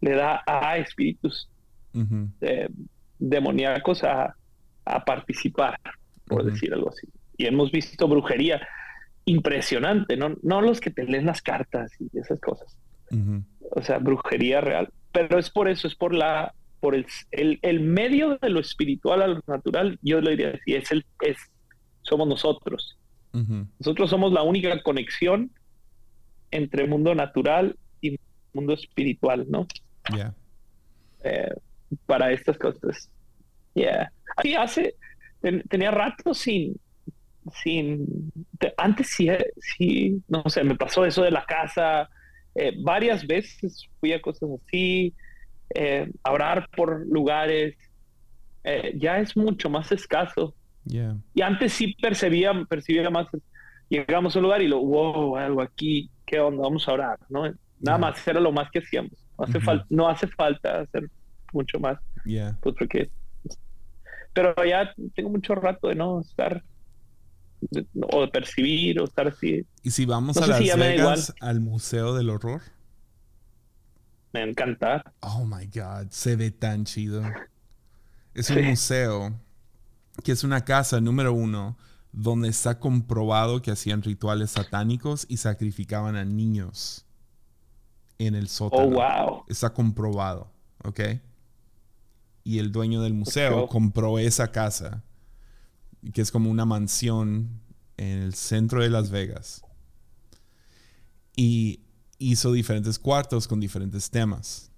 [0.00, 1.48] le da a espíritus
[2.40, 2.68] eh,
[3.18, 4.36] demoníacos a,
[4.84, 5.78] a participar,
[6.26, 7.06] por decir algo así.
[7.36, 8.66] Y hemos visto brujería
[9.24, 12.76] impresionante, no, no los que te leen las cartas y esas cosas.
[13.70, 14.90] O sea, brujería real.
[15.12, 19.28] Pero es por eso, es por la por el, el, medio de lo espiritual a
[19.28, 21.36] lo natural, yo le diría así, es el, es,
[22.02, 22.98] somos nosotros.
[23.78, 25.52] Nosotros somos la única conexión
[26.50, 28.18] entre mundo natural y
[28.52, 29.68] mundo espiritual, ¿no?
[31.22, 31.54] Eh,
[32.04, 33.08] para estas cosas.
[33.74, 34.12] Yeah.
[34.36, 34.94] Así hace,
[35.68, 36.76] tenía rato sin,
[37.62, 38.32] sin,
[38.76, 42.08] antes sí, sí, no sé, me pasó eso de la casa,
[42.54, 45.14] eh, varias veces fui a cosas así,
[45.74, 47.76] eh, a orar por lugares,
[48.64, 50.54] eh, ya es mucho más escaso.
[50.84, 53.28] Y antes sí percibía, percibía más,
[53.88, 56.62] llegamos a un lugar y lo, wow, algo aquí, ¿qué onda?
[56.62, 57.44] Vamos a orar, ¿no?
[57.80, 59.12] Nada más era lo más que hacíamos.
[59.38, 61.08] No hace, falta no hace falta hacer
[61.52, 61.98] mucho más.
[62.60, 63.10] Pues porque
[64.32, 66.62] pero ya tengo mucho rato de no estar
[68.12, 69.66] o de percibir o estar así.
[69.82, 72.62] ¿Y si vamos a Las Vegas al Museo del Horror?
[74.32, 75.12] Me encanta.
[75.20, 77.22] Oh my God, se ve tan chido.
[78.34, 79.38] Es un museo
[80.24, 81.76] que es una casa número uno
[82.12, 87.06] donde está comprobado que hacían rituales satánicos y sacrificaban a niños
[88.18, 88.84] en el sótano.
[88.84, 89.44] Oh, wow.
[89.48, 90.50] Está comprobado,
[90.84, 91.00] ¿ok?
[92.44, 95.04] Y el dueño del museo compró esa casa,
[96.12, 97.60] que es como una mansión
[97.96, 99.62] en el centro de Las Vegas.
[101.36, 101.80] Y
[102.18, 104.70] hizo diferentes cuartos con diferentes temas.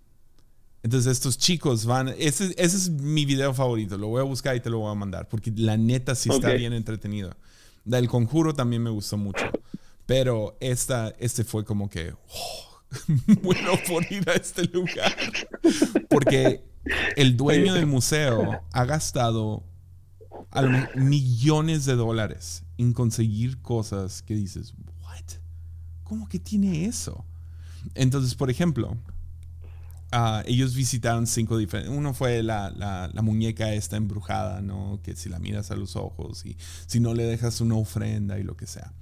[0.82, 4.68] Entonces estos chicos van, ese, es mi video favorito, lo voy a buscar y te
[4.68, 7.34] lo voy a mandar, porque la neta sí está bien entretenido.
[7.86, 9.46] Del conjuro también me gustó mucho,
[10.04, 12.82] pero esta, este fue como que, oh,
[13.42, 15.16] bueno por ir a este lugar,
[16.10, 16.62] porque
[17.16, 19.62] el dueño del museo ha gastado
[20.94, 25.38] millones de dólares en conseguir cosas que dices, what?
[26.04, 27.24] ¿Cómo que tiene eso?
[27.94, 28.96] Entonces, por ejemplo,
[30.16, 31.92] Ah, ellos visitaron cinco diferentes.
[31.92, 35.00] Uno fue la, la, muñeca esta embrujada, ¿no?
[35.02, 38.44] Que si la miras a los ojos y si no le dejas una ofrenda y
[38.44, 38.92] lo que sea.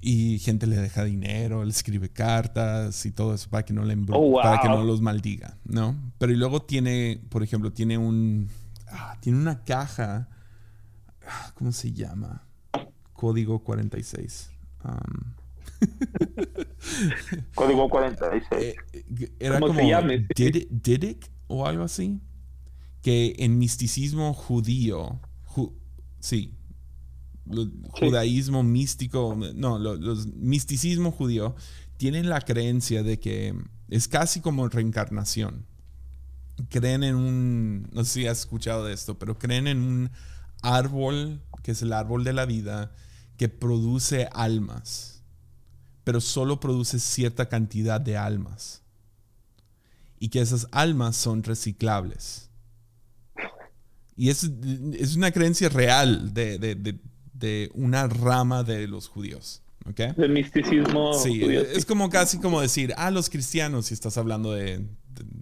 [0.00, 3.96] Y gente le deja dinero, le escribe cartas y todo eso para que no le
[4.12, 5.96] oh, para que no los maldiga, ¿no?
[6.18, 8.48] Pero y luego tiene, por ejemplo, tiene un.
[8.86, 10.28] Ah, tiene una caja.
[11.26, 12.46] Ah, ¿Cómo se llama?
[13.12, 14.52] Código 46.
[17.54, 18.62] Código 46.
[18.62, 18.76] Eh,
[19.38, 22.20] era como Didic o algo así.
[23.02, 25.20] Que en misticismo judío,
[26.20, 26.57] sí,
[27.90, 31.54] judaísmo místico, no, los misticismo judío
[31.96, 33.54] tienen la creencia de que
[33.88, 35.66] es casi como reencarnación.
[36.70, 40.10] Creen en un, no sé si has escuchado de esto, pero creen en un
[40.62, 42.92] árbol, que es el árbol de la vida,
[43.36, 45.18] que produce almas
[46.08, 48.80] pero solo produce cierta cantidad de almas.
[50.18, 52.48] Y que esas almas son reciclables.
[54.16, 54.50] Y es,
[54.94, 56.98] es una creencia real de, de, de,
[57.74, 59.62] una rama de los judíos.
[59.86, 60.12] ¿okay?
[60.16, 61.14] Del misticismo.
[61.14, 64.84] Sí, es como casi como decir, ah, los cristianos, si estás hablando de,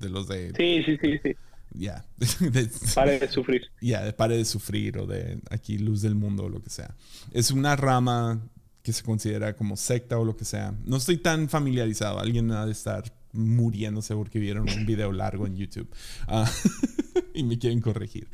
[0.00, 0.52] los de...
[0.56, 1.36] Sí, sí, sí, sí.
[1.72, 2.04] Ya.
[2.94, 3.62] pare de sufrir.
[3.80, 6.94] Ya, de pare de sufrir o de aquí luz del mundo o lo que sea.
[7.32, 8.40] Es una rama
[8.82, 10.74] que se considera como secta o lo que sea.
[10.84, 12.18] No estoy tan familiarizado.
[12.18, 15.88] Alguien ha de estar muriéndose porque vieron un video largo en YouTube
[16.26, 16.50] ah,
[17.34, 18.28] y me quieren corregir.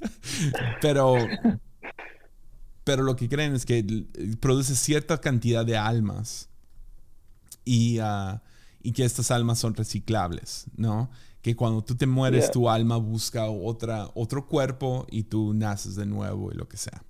[0.80, 1.16] pero,
[2.90, 4.04] pero lo que creen es que
[4.40, 6.48] produce cierta cantidad de almas
[7.64, 8.42] y, ah,
[8.82, 11.08] y que estas almas son reciclables, ¿no?
[11.40, 16.04] Que cuando tú te mueres, tu alma busca otra, otro cuerpo y tú naces de
[16.04, 17.04] nuevo y lo que sea.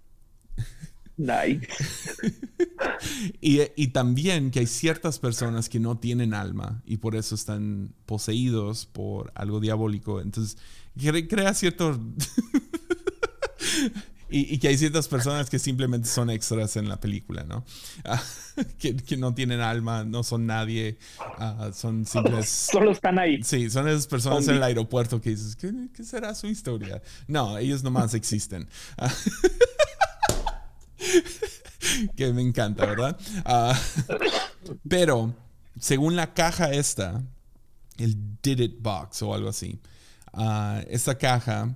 [1.17, 1.67] Nice.
[3.41, 8.85] y, también que hay ciertas personas que no tienen alma y por eso están poseídos
[8.85, 10.21] por algo diabólico.
[10.21, 10.59] Entonces,
[11.27, 11.99] crea cierto...
[14.31, 17.65] y, que hay ciertas personas que simplemente son extras en la película, ¿no?
[18.79, 22.49] que, no tienen alma, no son nadie, ah, son simples...
[22.73, 23.43] Solo están ahí.
[23.43, 27.03] Sí, son esas personas en el aeropuerto que dices, ¿qué, ¿qué, será su historia?
[27.27, 28.69] No, ellos nomás existen.
[32.17, 33.19] que me encanta, ¿verdad?
[33.45, 33.79] Ah,
[34.89, 35.35] pero,
[35.79, 37.23] según la caja esta,
[37.99, 39.81] el Did It Box o algo así,
[40.89, 41.75] esta caja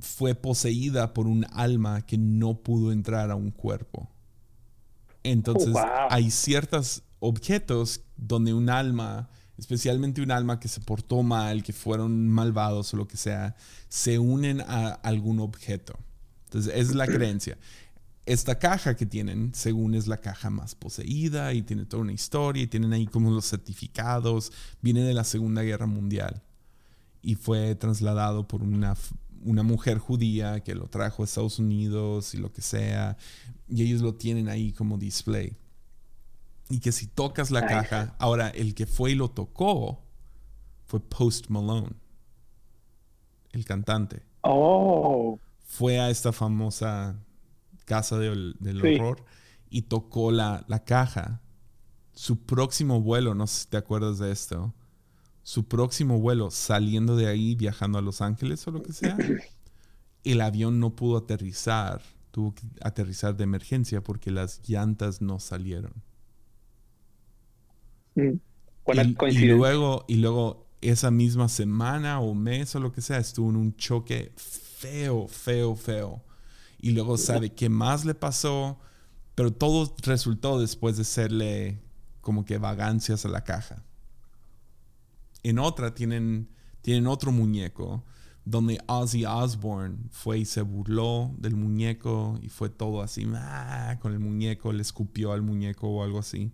[0.00, 4.08] fue poseída por un alma que no pudo entrar a un cuerpo.
[5.22, 11.62] Entonces, oh, hay ciertos objetos donde un alma, especialmente un alma que se portó mal,
[11.62, 13.56] que fueron malvados o lo que sea,
[13.88, 15.98] se unen a algún objeto.
[16.44, 17.58] Entonces, es la creencia
[18.28, 22.62] esta caja que tienen, según es la caja más poseída y tiene toda una historia
[22.62, 26.42] y tienen ahí como los certificados, viene de la Segunda Guerra Mundial
[27.22, 28.96] y fue trasladado por una,
[29.42, 33.16] una mujer judía que lo trajo a Estados Unidos y lo que sea,
[33.68, 35.56] y ellos lo tienen ahí como display.
[36.70, 40.02] Y que si tocas la caja, ahora el que fue y lo tocó
[40.86, 41.96] fue Post Malone,
[43.52, 44.22] el cantante.
[44.42, 45.38] Oh.
[45.64, 47.18] Fue a esta famosa
[47.84, 49.24] casa del, horror
[49.70, 51.40] y tocó la, la, caja.
[52.12, 54.74] Su próximo vuelo, no sé si te acuerdas de esto,
[55.48, 59.16] su próximo vuelo saliendo de ahí, viajando a Los Ángeles o lo que sea,
[60.24, 65.94] el avión no pudo aterrizar, tuvo que aterrizar de emergencia porque las llantas no salieron.
[68.14, 68.40] Mm.
[68.92, 73.48] Y, y, luego, y luego esa misma semana o mes o lo que sea, estuvo
[73.48, 76.22] en un choque feo, feo, feo.
[76.78, 78.78] Y luego sabe qué más le pasó,
[79.34, 81.80] pero todo resultó después de serle
[82.20, 83.87] como que vagancias a la caja.
[85.42, 86.48] En otra tienen,
[86.82, 88.04] tienen otro muñeco
[88.44, 94.12] donde Ozzy Osbourne fue y se burló del muñeco y fue todo así, ah", con
[94.12, 96.50] el muñeco, le escupió al muñeco o algo así.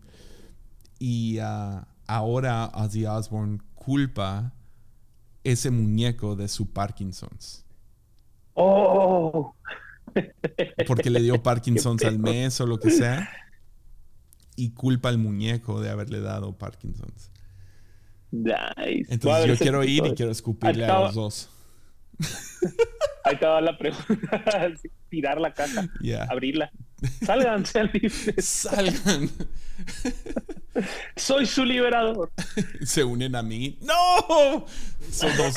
[0.98, 4.52] Y ah, ahora Ozzy Osbourne culpa
[5.44, 7.64] ese muñeco de su Parkinson's.
[8.54, 9.54] Oh.
[10.86, 13.28] Porque le dio Parkinson's al mes o lo que sea.
[14.56, 17.30] Y culpa al muñeco de haberle dado Parkinson's.
[18.34, 19.14] Nice.
[19.14, 21.48] Entonces yo quiero ir y quiero escupirle a los dos.
[23.24, 24.72] Ahí estaba la pregunta.
[25.08, 25.88] Tirar la caja,
[26.28, 26.70] abrirla.
[27.24, 28.44] Salgan, sean libres.
[28.44, 29.30] Salgan.
[31.14, 32.32] Soy su liberador.
[32.82, 33.78] Se unen a mí.
[33.80, 34.66] ¡No!
[35.10, 35.54] Son dos.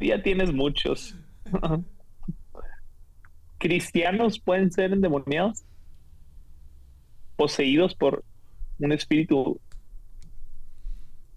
[0.00, 1.16] ya, tienes muchos.
[3.58, 5.64] ¿Cristianos pueden ser endemoniados?
[7.36, 8.24] ¿Poseídos por
[8.78, 9.60] un espíritu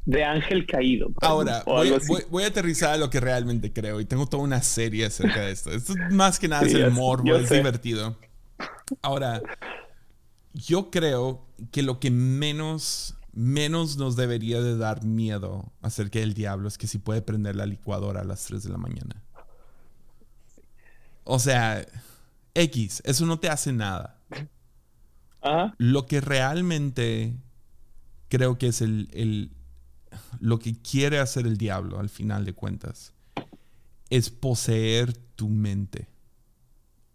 [0.05, 1.11] de ángel caído.
[1.21, 5.41] Ahora, voy, a aterrizar a lo que realmente creo y tengo toda una serie acerca
[5.41, 5.71] de esto.
[5.71, 8.17] Esto más que nada es el morbo, es divertido.
[9.01, 9.41] Ahora,
[10.53, 16.67] yo creo que lo que menos, menos nos debería de dar miedo acerca del diablo
[16.67, 19.23] es que si puede prender la licuadora a las 3 de la mañana.
[21.23, 21.85] O sea,
[22.53, 24.19] X, eso no te hace nada.
[25.77, 27.35] Lo que realmente
[28.29, 29.51] creo que es el
[30.39, 33.13] lo que quiere hacer el diablo al final de cuentas
[34.09, 36.07] es poseer tu mente.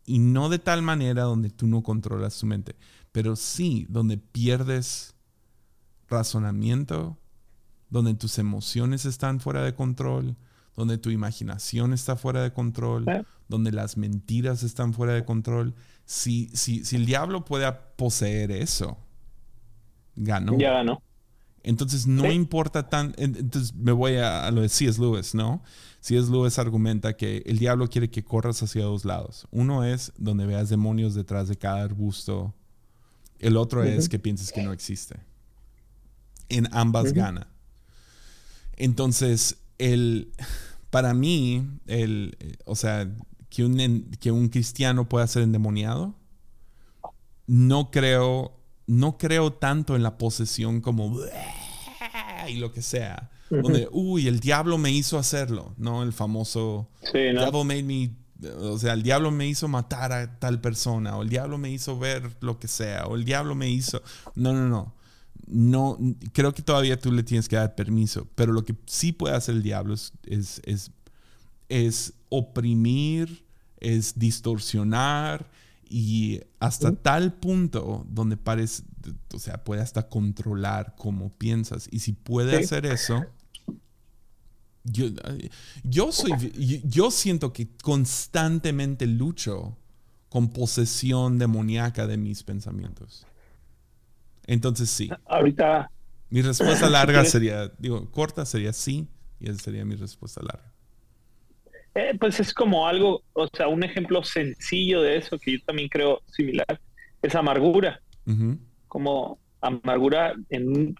[0.04, 2.76] Y no de tal manera donde tú no controlas tu mente,
[3.12, 5.14] pero sí donde pierdes
[6.08, 7.18] razonamiento,
[7.90, 10.36] donde tus emociones están fuera de control,
[10.76, 13.04] donde tu imaginación está fuera de control,
[13.48, 15.74] donde las mentiras están fuera de control.
[16.04, 18.98] Si, si, si el diablo puede poseer eso,
[20.16, 20.58] ganó.
[20.58, 21.02] Ya ganó.
[21.62, 23.14] Entonces no importa tan...
[23.18, 25.00] Entonces me voy a, lo de C.S.
[25.00, 25.62] Lewis, ¿no?
[26.00, 26.30] C.S.
[26.30, 29.46] Lewis argumenta que el diablo quiere que corras hacia dos lados.
[29.50, 32.54] Uno es donde veas demonios detrás de cada arbusto.
[33.38, 35.20] El otro es que pienses que no existe.
[36.48, 37.48] En ambas gana.
[38.76, 40.32] Entonces, el,
[40.90, 43.10] para mí, el, o sea,
[43.50, 46.14] que un, que un cristiano pueda ser endemoniado,
[47.46, 48.57] no creo
[48.88, 51.20] no creo tanto en la posesión como
[52.48, 53.30] y lo que sea.
[53.50, 56.02] Donde, uy, el diablo me hizo hacerlo, ¿no?
[56.02, 57.64] El famoso sí, ¿no?
[57.64, 58.10] made me,
[58.60, 61.98] o sea, el diablo me hizo matar a tal persona, o el diablo me hizo
[61.98, 64.02] ver lo que sea, o el diablo me hizo.
[64.34, 64.94] No, no, no.
[65.46, 65.98] No,
[66.32, 69.54] creo que todavía tú le tienes que dar permiso, pero lo que sí puede hacer
[69.54, 70.90] el diablo es, es,
[71.70, 73.46] es oprimir,
[73.80, 75.50] es distorsionar,
[75.88, 78.82] y hasta tal punto donde parece,
[79.32, 81.88] o sea, puede hasta controlar cómo piensas.
[81.90, 83.24] Y si puede hacer eso,
[84.84, 85.06] yo,
[85.82, 86.32] yo soy,
[86.84, 89.76] yo, siento que constantemente lucho
[90.28, 93.26] con posesión demoníaca de mis pensamientos.
[94.46, 95.10] Entonces sí.
[95.26, 95.90] Ahorita.
[96.30, 99.08] Mi respuesta larga sería, digo, corta sería sí,
[99.40, 100.72] y esa sería mi respuesta larga.
[101.98, 105.88] Eh, pues es como algo, o sea, un ejemplo sencillo de eso que yo también
[105.88, 106.80] creo similar,
[107.20, 108.00] es amargura.
[108.86, 110.96] Como amargura en un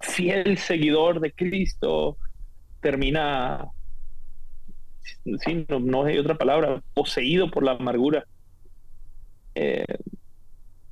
[0.00, 2.16] fiel seguidor de Cristo
[2.80, 3.68] termina,
[5.44, 8.24] sí, no, hay otra palabra, poseído por la amargura.
[9.54, 9.84] Eh,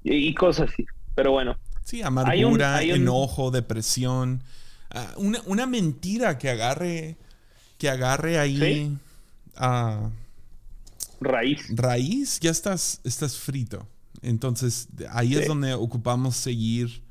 [0.04, 0.86] y, cosas así,
[1.16, 1.59] pero bueno.
[1.82, 4.40] Sí, amargura, enojo, depresión.
[4.90, 7.16] Ah, una, mentira que agarre,
[7.76, 8.96] que agarre ahí
[11.20, 11.66] raíz.
[11.70, 13.86] Raíz, ya estás, estás frito.
[14.22, 17.02] Entonces, ahí es donde ocupamos seguir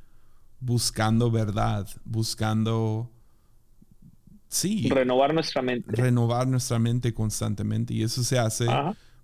[0.60, 3.12] buscando verdad, buscando...
[4.50, 4.90] Sí.
[4.90, 5.92] Renovar nuestra mente.
[5.94, 7.94] Renovar nuestra mente constantemente.
[7.94, 8.66] Y eso se hace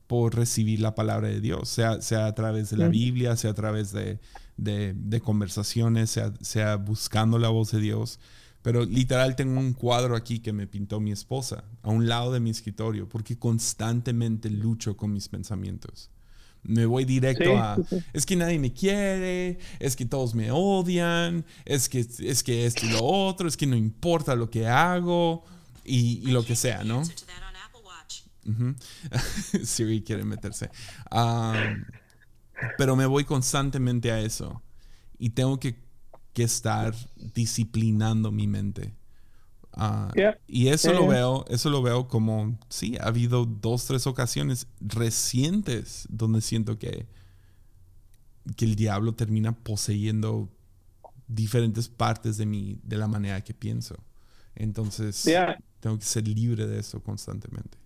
[0.08, 3.54] por recibir la palabra de Dios, sea, sea a través de la Biblia, sea a
[3.54, 4.20] través de,
[4.58, 8.20] de, conversaciones, sea, sea buscando la voz de Dios.
[8.64, 12.40] Pero literal tengo un cuadro aquí que me pintó mi esposa a un lado de
[12.40, 16.10] mi escritorio porque constantemente lucho con mis pensamientos.
[16.64, 17.76] Me voy directo a,
[18.14, 22.86] es que nadie me quiere, es que todos me odian, es que, es que esto
[22.86, 25.44] y lo otro, es que no importa lo que hago
[25.84, 27.04] y, lo que sea, ¿no?
[29.66, 30.70] Siri quiere meterse.
[32.78, 34.62] pero me voy constantemente a eso
[35.20, 35.83] y tengo que
[36.34, 36.94] que estar
[37.34, 38.94] disciplinando mi mente.
[39.76, 40.38] Ah, Yeah.
[40.48, 46.06] y eso lo veo, eso lo veo como, sí, ha habido dos, tres ocasiones recientes
[46.10, 47.08] donde siento que,
[48.56, 50.50] que el diablo termina poseyendo
[51.28, 53.96] diferentes partes de mí, de la manera que pienso.
[54.56, 55.58] Entonces, Yeah.
[55.80, 57.78] tengo que ser libre de eso constantemente.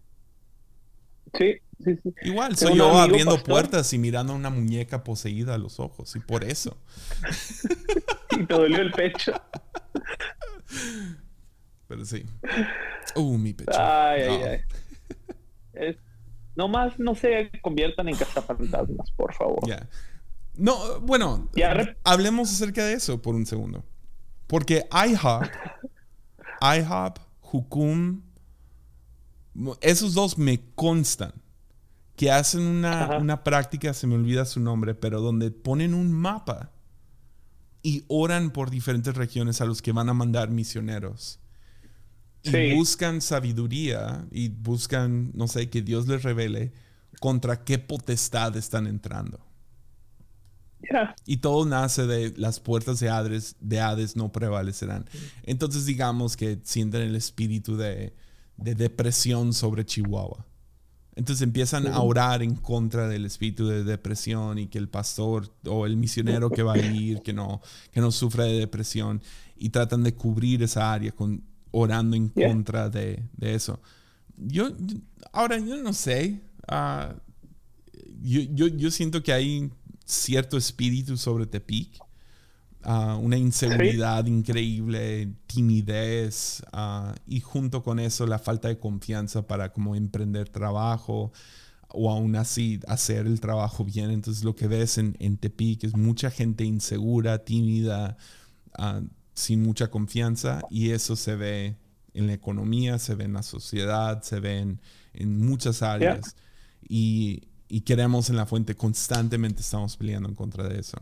[1.37, 2.13] Sí, sí, sí.
[2.23, 3.49] Igual, soy yo abriendo pastor.
[3.51, 6.77] puertas y mirando a una muñeca poseída a los ojos, y por eso.
[8.39, 9.31] Y te dolió el pecho.
[11.87, 12.23] Pero sí.
[13.15, 13.71] Uh, mi pecho.
[13.79, 14.45] Ay, ay, No.
[14.45, 14.59] ay.
[15.73, 15.97] Es-
[16.55, 19.59] nomás no se conviertan en cazafantasmas, por favor.
[19.67, 19.87] Ya.
[20.55, 21.49] No, bueno,
[22.03, 23.83] hablemos acerca de eso por un segundo.
[24.47, 25.43] Porque IHOP,
[26.61, 27.19] IHOP,
[27.51, 28.21] Hukum,
[29.81, 31.33] esos dos me constan
[32.15, 36.71] que hacen una, una práctica, se me olvida su nombre, pero donde ponen un mapa
[37.83, 41.39] y oran por diferentes regiones a los que van a mandar misioneros.
[42.43, 46.71] Y buscan sabiduría y buscan, no sé, que Dios les revele
[47.19, 49.39] contra qué potestad están entrando.
[51.25, 55.09] Y todo nace de las puertas de Hades, de Hades no prevalecerán.
[55.43, 58.13] Entonces digamos que sienten el espíritu de,
[58.57, 60.45] de depresión sobre Chihuahua.
[61.15, 65.87] Entonces empiezan a orar en contra del espíritu de depresión y que el pastor o
[65.87, 67.59] el misionero que va a ir, que no,
[67.91, 69.21] que no sufra de depresión
[69.55, 73.81] y tratan de cubrir esa área con, orando en contra de, de eso.
[74.37, 74.69] Yo,
[75.31, 76.43] ahora, yo no sé.
[76.67, 77.15] ah,
[78.21, 79.71] yo, yo, yo siento que hay
[80.05, 81.99] cierto espíritu sobre Tepic.
[82.85, 89.95] Una inseguridad increíble, timidez ah, y junto con eso la falta de confianza para como
[89.95, 91.33] emprender trabajo
[91.89, 94.11] o aún así hacer el trabajo bien.
[94.11, 98.17] Entonces lo que ves en, en Tepic es mucha gente insegura, tímida,
[98.77, 99.01] ah,
[99.33, 101.75] sin mucha confianza y eso se ve
[102.13, 104.81] en la economía, se ve en la sociedad, se ve en,
[105.13, 106.35] en muchas áreas.
[106.87, 110.97] Y, y queremos en la fuente constantemente estamos peleando en contra de eso.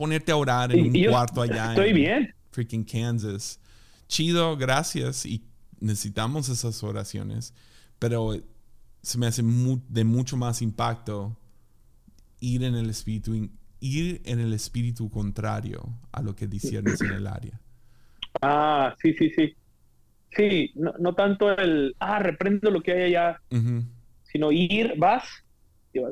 [0.00, 2.34] Ponerte a orar en un cuarto allá Estoy en bien.
[2.52, 3.60] freaking Kansas.
[4.08, 5.26] Chido, gracias.
[5.26, 5.44] Y
[5.78, 7.52] necesitamos esas oraciones.
[7.98, 8.32] Pero
[9.02, 11.36] se me hace mu- de mucho más impacto
[12.40, 13.34] ir en el espíritu,
[13.80, 15.82] ir en el espíritu contrario
[16.12, 17.60] a lo que disiernes en el área.
[18.40, 19.54] Ah, sí, sí, sí.
[20.34, 23.42] Sí, no, no tanto el, ah, reprendo lo que hay allá,
[24.22, 25.24] sino ir, vas.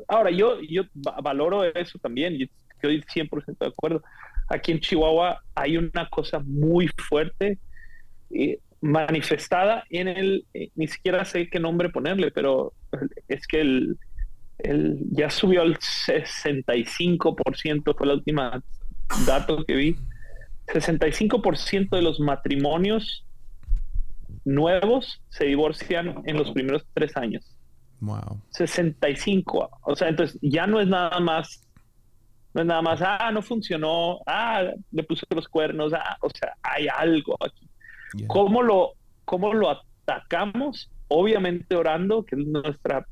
[0.07, 2.37] Ahora, yo, yo va- valoro eso también,
[2.79, 4.01] estoy 100% de acuerdo.
[4.47, 7.59] Aquí en Chihuahua hay una cosa muy fuerte
[8.31, 12.71] eh, manifestada en el, eh, ni siquiera sé qué nombre ponerle, pero
[13.27, 13.97] es que el,
[14.59, 18.63] el ya subió al 65%, fue la última
[19.25, 19.97] dato que vi.
[20.67, 23.25] 65% de los matrimonios
[24.45, 27.55] nuevos se divorcian en los primeros tres años.
[28.01, 28.41] Wow.
[28.51, 29.69] 65.
[29.83, 31.67] O sea, entonces ya no es nada más,
[32.53, 36.53] no es nada más, ah, no funcionó, ah, le puso los cuernos, ah, o sea,
[36.63, 37.67] hay algo aquí.
[38.13, 38.27] Yeah.
[38.27, 38.93] ¿Cómo lo,
[39.25, 40.89] cómo lo atacamos?
[41.07, 43.05] Obviamente orando, que es nuestra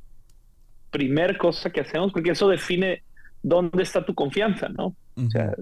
[0.89, 3.03] primer cosa que hacemos, porque eso define
[3.43, 4.95] dónde está tu confianza, ¿no?
[5.15, 5.53] O sea,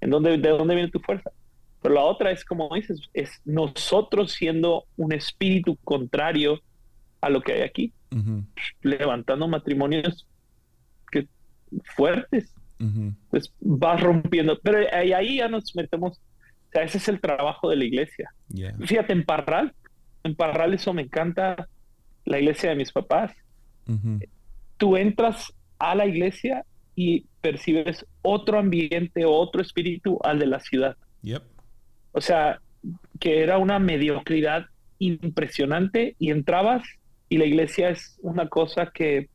[0.00, 1.30] en dónde, de dónde viene tu fuerza.
[1.82, 6.60] Pero la otra es, como dices, es nosotros siendo un espíritu contrario
[7.20, 7.92] a lo que hay aquí,
[8.82, 10.26] levantando matrimonios
[11.10, 11.26] que,
[11.96, 12.54] fuertes,
[13.30, 14.58] Pues vas rompiendo.
[14.62, 18.32] Pero ahí, ahí ya nos metemos, o sea, ese es el trabajo de la iglesia.
[18.48, 18.74] Yeah.
[18.84, 19.74] Fíjate, en Parral,
[20.24, 21.68] en Parral eso me encanta,
[22.24, 23.32] la iglesia de mis papás.
[24.76, 26.64] Tú entras a la iglesia
[26.94, 30.96] y percibes otro ambiente, otro espíritu al de la ciudad.
[31.22, 31.42] Yep.
[32.12, 32.60] O sea,
[33.18, 34.66] que era una mediocridad
[34.98, 36.82] impresionante y entrabas
[37.28, 39.28] y la iglesia es una cosa que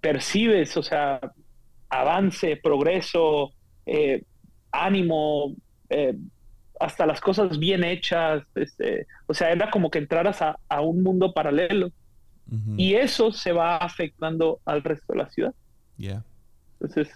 [0.00, 1.20] percibes, o sea,
[1.92, 3.52] avance, progreso,
[3.86, 4.24] eh,
[4.70, 5.54] ánimo,
[5.90, 6.16] eh,
[6.80, 11.02] hasta las cosas bien hechas, este, o sea, era como que entraras a, a un
[11.02, 11.92] mundo paralelo
[12.76, 15.54] y eso se va afectando al resto de la ciudad.
[15.96, 16.22] Yeah.
[16.74, 17.08] Entonces,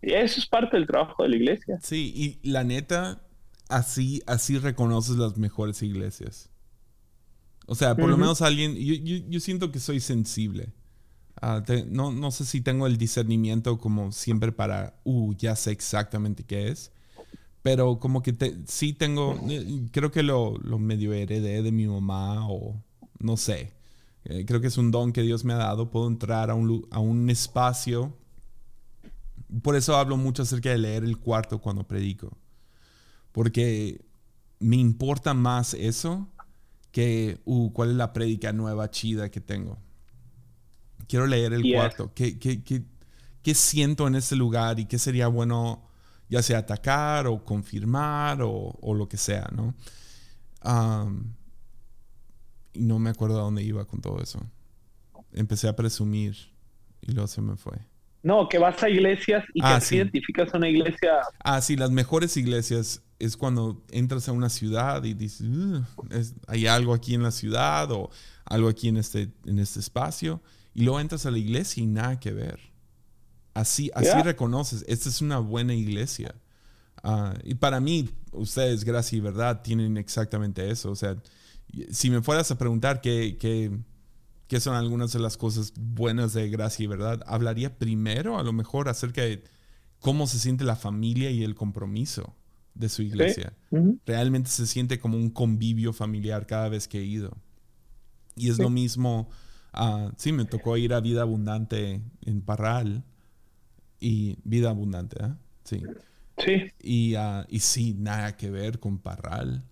[0.00, 1.78] eso es parte del trabajo de la iglesia.
[1.82, 3.20] Sí, y la neta,
[3.68, 6.48] así, así reconoces las mejores iglesias.
[7.66, 10.72] O sea, por lo menos alguien, yo, yo, yo siento que soy sensible.
[11.40, 16.44] Ah, no, no sé si tengo el discernimiento como siempre para, uh, ya sé exactamente
[16.44, 16.92] qué es.
[17.62, 18.34] Pero como que
[18.66, 22.76] sí tengo, eh, creo que lo, lo medio heredé de mi mamá o
[23.18, 23.72] no sé.
[24.24, 25.90] Eh, creo que es un don que Dios me ha dado.
[25.90, 28.14] Puedo entrar a un, a un espacio
[29.62, 32.36] por eso hablo mucho acerca de leer el cuarto cuando predico.
[33.32, 34.04] Porque
[34.58, 36.28] me importa más eso
[36.90, 39.78] que uh, cuál es la prédica nueva chida que tengo.
[41.08, 42.12] Quiero leer el cuarto.
[42.14, 42.82] ¿Qué, qué, qué,
[43.42, 45.86] qué siento en ese lugar y qué sería bueno
[46.28, 49.74] ya sea atacar o confirmar o, o lo que sea, ¿no?
[52.72, 54.40] y no me acuerdo a dónde iba con todo eso.
[55.32, 56.36] Empecé a presumir
[57.00, 57.78] y luego se me fue.
[58.22, 61.20] No, que vas a iglesias y que ah, identificas a una iglesia.
[61.38, 65.46] Ah, sí, las mejores iglesias es cuando entras a una ciudad y dices,
[66.48, 68.10] hay algo aquí en la ciudad o
[68.44, 70.42] algo aquí en este, en este espacio.
[70.76, 72.60] Y luego entras a la iglesia y nada que ver.
[73.54, 76.34] Así, así reconoces, esta es una buena iglesia.
[77.02, 80.90] Ah, y para mí, ustedes, gracia y verdad, tienen exactamente eso.
[80.90, 81.16] O sea,
[81.90, 83.74] si me fueras a preguntar qué, qué,
[84.48, 88.52] qué, son algunas de las cosas buenas de gracia y verdad, hablaría primero a lo
[88.52, 89.44] mejor acerca de
[90.00, 92.36] cómo se siente la familia y el compromiso
[92.74, 93.54] de su iglesia.
[94.04, 97.34] Realmente se siente como un convivio familiar cada vez que he ido.
[98.36, 99.30] Y es lo mismo,
[99.78, 103.04] uh, sí, me tocó ir a Vida Abundante en Parral
[104.00, 105.32] y Vida Abundante, ¿eh?
[105.64, 105.82] Sí.
[106.38, 106.72] Sí.
[106.82, 109.62] Y, uh, y sí, nada que ver con Parral.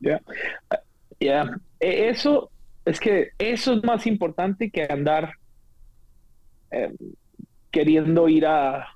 [0.00, 0.20] Ya.
[1.20, 1.58] Ya.
[1.80, 2.50] E, eso,
[2.84, 5.32] es que eso es más importante que andar
[6.70, 6.96] em,
[7.70, 8.88] queriendo ir a,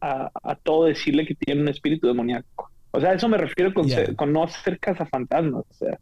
[0.00, 2.70] a, todo decirle que tiene un espíritu demoníaco.
[2.92, 5.64] O sea, eso me refiero con, con no ser cazafantasmas.
[5.68, 5.98] O sea,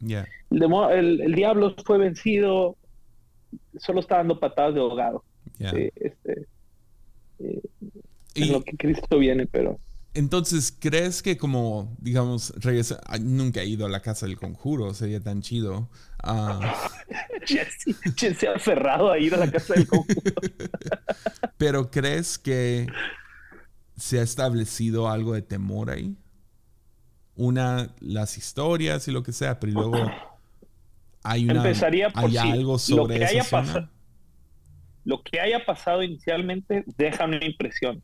[0.91, 2.77] el, el, diablo fue vencido,
[3.79, 5.23] solo está dando patadas de ahogado.
[5.59, 6.47] este,
[7.39, 7.61] eh,
[8.35, 9.79] lo que Cristo viene, pero...
[10.13, 15.21] Entonces, ¿crees que como, digamos, regresa, nunca he ido a la casa del conjuro, sería
[15.21, 15.89] tan chido?
[16.25, 16.59] Uh...
[17.45, 20.31] Jesse, se ha aferrado a ir a la casa del conjuro.
[21.57, 22.87] Pero ¿crees que
[23.95, 26.17] se ha establecido algo de temor ahí?
[27.35, 29.97] Una, las historias y lo que sea, pero luego
[31.25, 31.57] hay una...
[31.57, 33.89] Empezaría por hay algo sobre lo que haya
[35.03, 38.01] Lo que haya pasado inicialmente deja una impresión.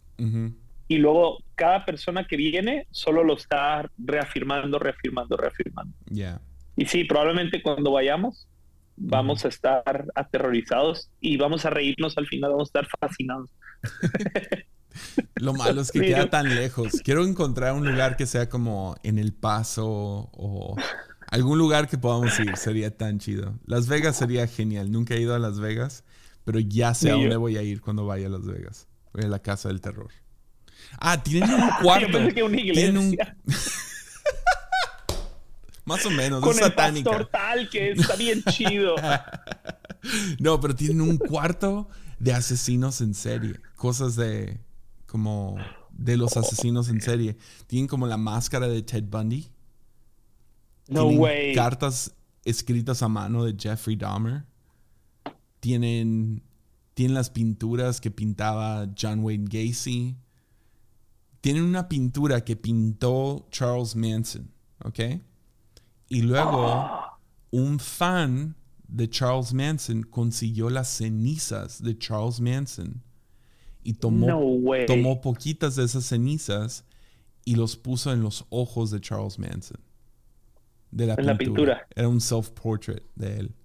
[0.87, 5.95] Y luego cada persona que viene solo lo está reafirmando, reafirmando, reafirmando.
[6.75, 8.47] Y sí, probablemente cuando vayamos
[8.97, 13.49] vamos a estar aterrorizados y vamos a reírnos al final, vamos a estar fascinados.
[15.35, 17.01] Lo malo es que queda tan lejos.
[17.03, 20.75] Quiero encontrar un lugar que sea como en El Paso o
[21.31, 22.55] algún lugar que podamos ir.
[22.57, 23.57] Sería tan chido.
[23.65, 24.91] Las Vegas sería genial.
[24.91, 26.03] Nunca he ido a Las Vegas,
[26.43, 28.87] pero ya sé a dónde voy a ir cuando vaya a Las Vegas.
[29.13, 30.11] Voy a la Casa del Terror.
[30.99, 32.07] Ah, tienen un cuarto.
[32.07, 33.37] Yo pensé que una iglesia.
[35.83, 38.95] Más o menos, Con es el pastor tal que está bien chido.
[40.39, 43.59] no, pero tienen un cuarto de asesinos en serie.
[43.75, 44.59] Cosas de.
[45.07, 45.57] como.
[45.91, 47.35] de los asesinos en serie.
[47.67, 49.49] Tienen como la máscara de Ted Bundy.
[50.87, 51.53] No way.
[51.53, 52.13] Cartas
[52.43, 54.45] escritas a mano de Jeffrey Dahmer.
[55.59, 56.43] Tienen.
[56.93, 60.17] Tienen las pinturas que pintaba John Wayne Gacy
[61.41, 64.49] tienen una pintura que pintó Charles Manson,
[64.85, 64.99] ¿ok?
[66.07, 66.87] Y luego
[67.49, 68.55] un fan
[68.87, 73.01] de Charles Manson consiguió las cenizas de Charles Manson
[73.83, 74.27] y tomó,
[74.85, 76.85] tomó poquitas de esas cenizas
[77.43, 79.79] y los puso en los ojos de Charles Manson.
[80.91, 81.33] De la, pintura.
[81.33, 81.87] la pintura.
[81.95, 83.55] Era un self-portrait de él.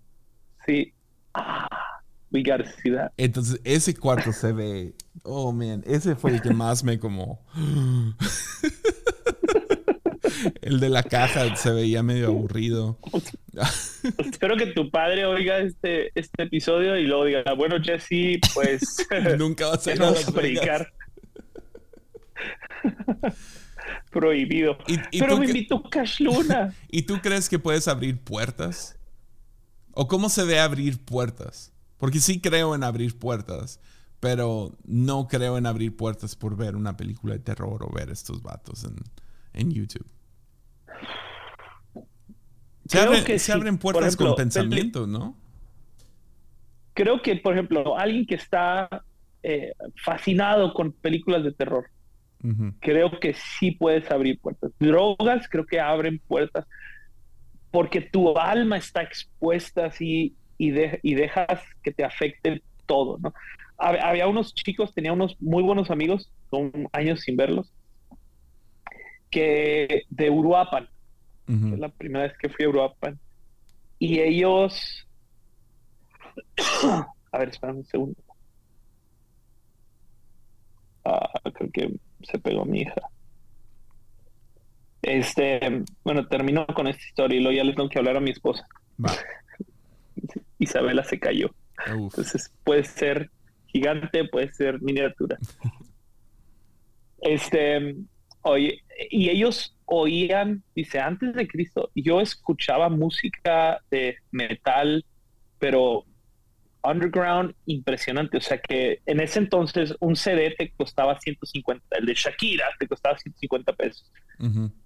[0.67, 0.93] Sí.
[3.17, 4.95] Entonces, ese cuarto se ve.
[5.23, 5.83] Oh, man.
[5.87, 7.43] Ese fue el que más me como.
[10.61, 12.99] el de la caja se veía medio aburrido.
[14.19, 19.07] Espero que tu padre oiga este, este episodio y luego diga: Bueno, Jesse, pues.
[19.39, 20.93] Nunca vas a ir a, predicar.
[24.11, 24.79] Prohibido.
[25.11, 26.75] Pero me invitó Cash Luna.
[26.89, 28.99] ¿Y tú crees que puedes abrir puertas?
[29.93, 31.73] ¿O cómo se ve abrir puertas?
[31.99, 33.81] Porque sí creo en abrir puertas,
[34.21, 38.43] pero no creo en abrir puertas por ver una película de terror o ver estos
[38.43, 38.97] vatos en,
[39.55, 40.07] en YouTube.
[42.87, 45.37] Se, se abren puertas con pensamiento, ¿no?
[46.95, 49.05] Creo que, por ejemplo, alguien que está
[49.43, 51.91] eh, fascinado con películas de terror,
[52.81, 54.71] creo que sí puedes abrir puertas.
[54.79, 56.67] Drogas creo que abren puertas
[57.71, 60.73] porque tu alma está expuesta así y,
[61.03, 63.35] y dejas que te afecte todo, ¿no?
[63.79, 67.71] Había unos chicos, tenía unos muy buenos amigos, con años sin verlos,
[69.31, 70.89] que de Uruapan,
[71.47, 73.19] es la primera vez que fui a Uruapan,
[73.99, 75.07] y ellos,
[77.33, 78.26] a ver, espérame un segundo.
[81.55, 83.03] Creo que se pegó mi hija.
[85.03, 88.31] Este, bueno, termino con esta historia y luego ya les tengo que hablar a mi
[88.31, 88.67] esposa.
[89.05, 89.13] Va.
[90.59, 91.55] Isabela se cayó.
[91.95, 92.15] Uf.
[92.15, 93.31] Entonces puede ser
[93.67, 95.39] gigante, puede ser miniatura.
[97.21, 97.97] Este,
[98.43, 105.05] oye, y ellos oían, dice, antes de Cristo, yo escuchaba música de metal,
[105.59, 106.05] pero
[106.91, 108.37] underground impresionante.
[108.37, 112.87] O sea que en ese entonces un CD te costaba 150, el de Shakira te
[112.87, 114.11] costaba 150 pesos.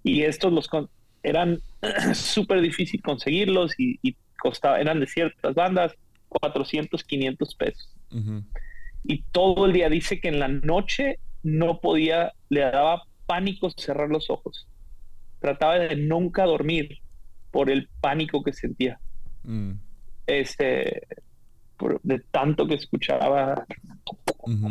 [0.03, 0.89] Y estos los con-
[1.23, 1.59] eran
[2.13, 5.93] súper difícil conseguirlos y, y costaba, eran de ciertas bandas,
[6.29, 7.93] 400, 500 pesos.
[9.03, 14.09] Y todo el día dice que en la noche no podía, le daba pánico cerrar
[14.09, 14.67] los ojos.
[15.39, 16.99] Trataba de nunca dormir
[17.51, 18.99] por el pánico que sentía.
[19.43, 19.71] Mm.
[20.27, 21.01] Este,
[21.81, 23.65] por- de tanto que escuchaba
[24.39, 24.69] Ujú.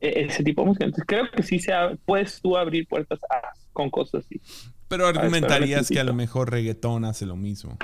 [0.00, 0.84] e- ese tipo de música.
[0.84, 4.40] Entonces creo que sí se ha- puedes tú abrir puertas a- con cosas así.
[4.88, 7.76] Pero argumentarías que a lo mejor reggaetón hace lo mismo.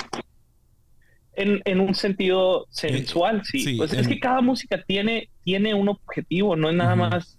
[1.34, 3.60] En, en un sentido sensual, sí.
[3.60, 7.00] sí, Pues en- es que cada música tiene, tiene un objetivo, no es nada Ujú.
[7.02, 7.38] más.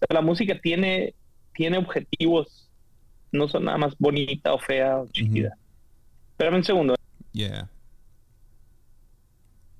[0.00, 1.14] o sea, la música tiene,
[1.54, 2.68] tiene objetivos,
[3.30, 5.56] no son nada más bonita o fea o chida.
[6.32, 6.94] Espérame un segundo.
[7.32, 7.70] Yeah.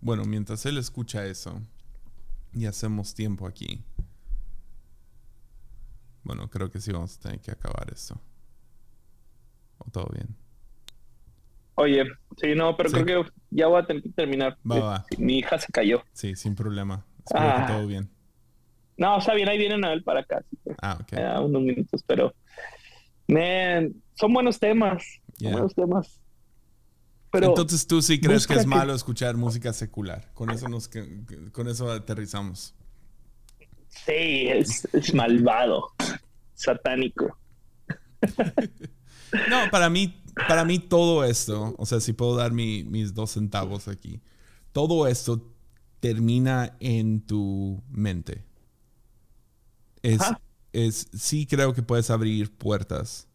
[0.03, 1.63] Bueno, mientras él escucha eso
[2.53, 3.83] y hacemos tiempo aquí.
[6.25, 8.21] Bueno, creo que sí vamos a tener que acabar esto.
[9.79, 10.37] ¿O todo bien?
[11.77, 12.05] Oye,
[12.41, 12.97] sí, no, pero Sí.
[13.03, 14.59] creo que ya voy a tener que terminar.
[14.69, 15.07] Va, va.
[15.19, 16.03] Mi hija se cayó.
[16.13, 17.07] Sí, sin problema.
[17.25, 17.65] Espero Ah.
[17.67, 18.11] que todo bien.
[18.97, 20.39] No, está bien, ahí vienen a él para acá.
[20.39, 21.45] así que, Ah, ok.
[21.47, 22.35] unos minutos, pero
[23.29, 25.05] man, son buenos temas.
[25.39, 26.21] Son buenos temas.
[27.33, 30.30] Pero Entonces tú sí crees que es que- malo escuchar música secular.
[30.35, 30.89] Con eso nos
[31.53, 32.74] con eso aterrizamos.
[33.89, 35.89] sí, es, es malvado,
[36.55, 37.37] satánico.
[39.49, 43.30] No, para mí, para mí todo esto, o sea, si puedo dar mi- mis dos
[43.30, 44.20] centavos aquí,
[44.72, 45.51] todo esto
[46.01, 48.45] termina en tu mente.
[50.03, 50.39] Es, Ajá.
[50.74, 53.26] es, sí creo que puedes abrir puertas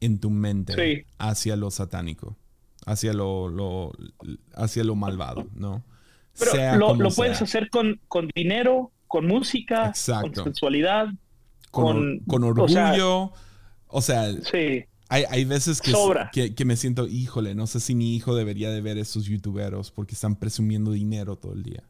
[0.00, 1.06] en tu mente Sí.
[1.18, 2.34] hacia lo satánico,
[2.86, 3.92] hacia lo, lo-
[4.54, 5.82] hacia lo malvado, ¿no?
[6.38, 10.32] Pero Sea lo, lo puedes hacer con, con dinero, con música, Exacto.
[10.32, 11.06] con sensualidad.
[11.70, 13.32] con, con- con o sea- orgullo.
[13.88, 16.30] O sea, Sí, Hay, hay veces que, Sobra.
[16.32, 19.90] que, que me siento, híjole, no sé si mi hijo debería de ver esos youtuberos
[19.92, 21.84] porque están presumiendo dinero todo el día.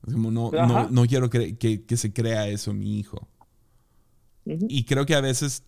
[0.00, 3.28] Como, no, no, no quiero que, que se crea eso mi hijo.
[4.46, 5.64] Y creo que a veces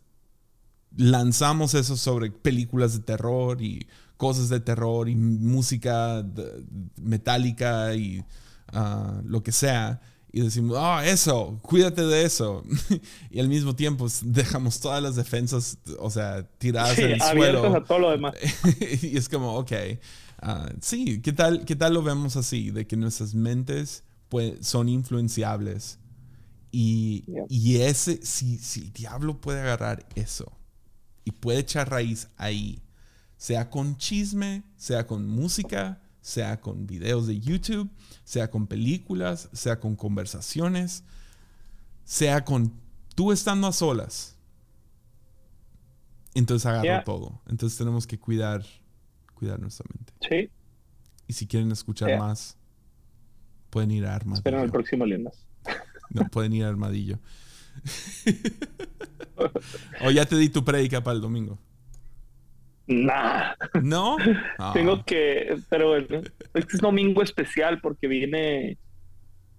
[0.96, 3.86] lanzamos eso sobre películas de terror y
[4.18, 6.64] cosas de terror y música de-
[7.00, 8.22] metálica y
[8.72, 10.00] ah, lo que sea.
[10.30, 12.62] Y decimos, ah, eso, cuídate de eso.
[13.30, 17.20] y al mismo tiempo s- dejamos todas las defensas, o sea, tiradas Sí, en el
[17.22, 17.74] suelo.
[17.74, 18.34] a todo lo demás.
[19.02, 19.72] y es como, ok,
[20.42, 22.70] ah, sí, ¿qué tal, ¿qué tal lo vemos así?
[22.70, 25.98] De que nuestras mentes pues, son influenciables.
[26.70, 27.44] Y, Yeah.
[27.48, 30.52] y ese, si, si el diablo puede agarrar eso
[31.24, 32.82] y puede echar raíz ahí,
[33.38, 37.88] sea con chisme, sea con música, sea con videos de YouTube,
[38.24, 41.04] sea con películas, sea con conversaciones,
[42.04, 42.72] sea con
[43.14, 44.36] tú estando a solas.
[46.34, 47.04] Entonces agarró Yeah.
[47.04, 47.40] todo.
[47.48, 48.64] Entonces tenemos que cuidar,
[49.34, 50.12] cuidar nuestra mente.
[50.28, 50.50] Sí,
[51.26, 52.18] Y si quieren escuchar Yeah.
[52.18, 52.56] más,
[53.70, 54.72] pueden ir a esperen el Armadillo.
[54.72, 55.32] próximo lunes.
[56.10, 57.18] No, pueden ir a Armadillo.
[60.04, 61.58] o ya te di tu prédica para el domingo.
[62.88, 64.16] Nah, ¿No?
[64.58, 66.22] Ah, tengo que, pero bueno,
[66.54, 68.78] este es domingo especial porque viene,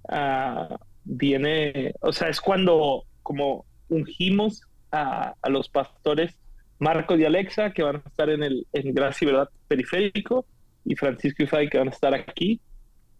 [0.09, 4.61] ah, viene, o sea, es cuando como ungimos
[4.91, 6.35] a, a los pastores
[6.79, 10.45] Marco y Alexa que van a estar en el en Gracia y Verdad Periférico
[10.85, 12.59] y Francisco y Fay que van a estar aquí.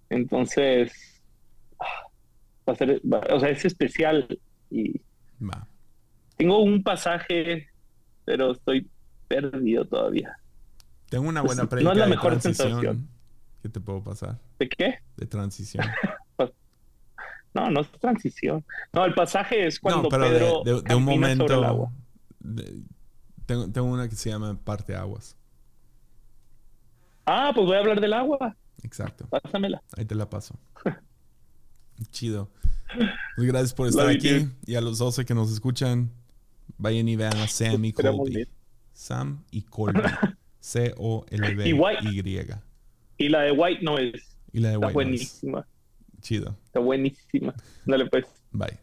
[0.09, 1.21] Entonces,
[1.79, 2.07] ah,
[2.67, 4.27] va a ser, va- o sea, es especial
[4.71, 4.99] y
[6.37, 7.67] tengo un pasaje,
[8.25, 8.87] pero estoy
[9.29, 10.37] perdido todavía.
[11.09, 13.07] Tengo una Pues, buena no prédica es la de mejor sensación.
[13.61, 14.37] que te puedo pasar.
[14.59, 14.99] ¿De qué?
[15.15, 15.85] De transición.
[17.51, 18.63] No, no es transición.
[18.93, 21.37] No, el pasaje es cuando no, pero de- Pedro de, de un camina sobre el
[21.39, 21.65] momento.
[21.65, 21.91] agua.
[22.41, 22.83] de-
[23.47, 25.35] tengo, tengo una que se llama Parte Aguas.
[27.25, 28.55] Ah, pues voy a hablar del agua.
[28.83, 29.27] Exacto.
[29.29, 29.81] Pásamela.
[29.97, 30.59] Ahí te la paso.
[32.11, 32.51] Chido.
[33.35, 34.47] Pues gracias por estar aquí.
[34.67, 36.11] Y a los 12 que nos escuchan,
[36.77, 38.47] vayan y vean a Sam y Esperamos Colby.
[38.99, 40.01] Sam y Colby.
[40.59, 41.73] C-O-L-B-Y.
[43.17, 44.35] Y la de White no es.
[44.51, 45.67] Y la de Está White buenísima.
[46.19, 46.57] Chido.
[46.65, 47.55] Está buenísima.
[47.85, 48.25] Dale pues.
[48.51, 48.77] Bye.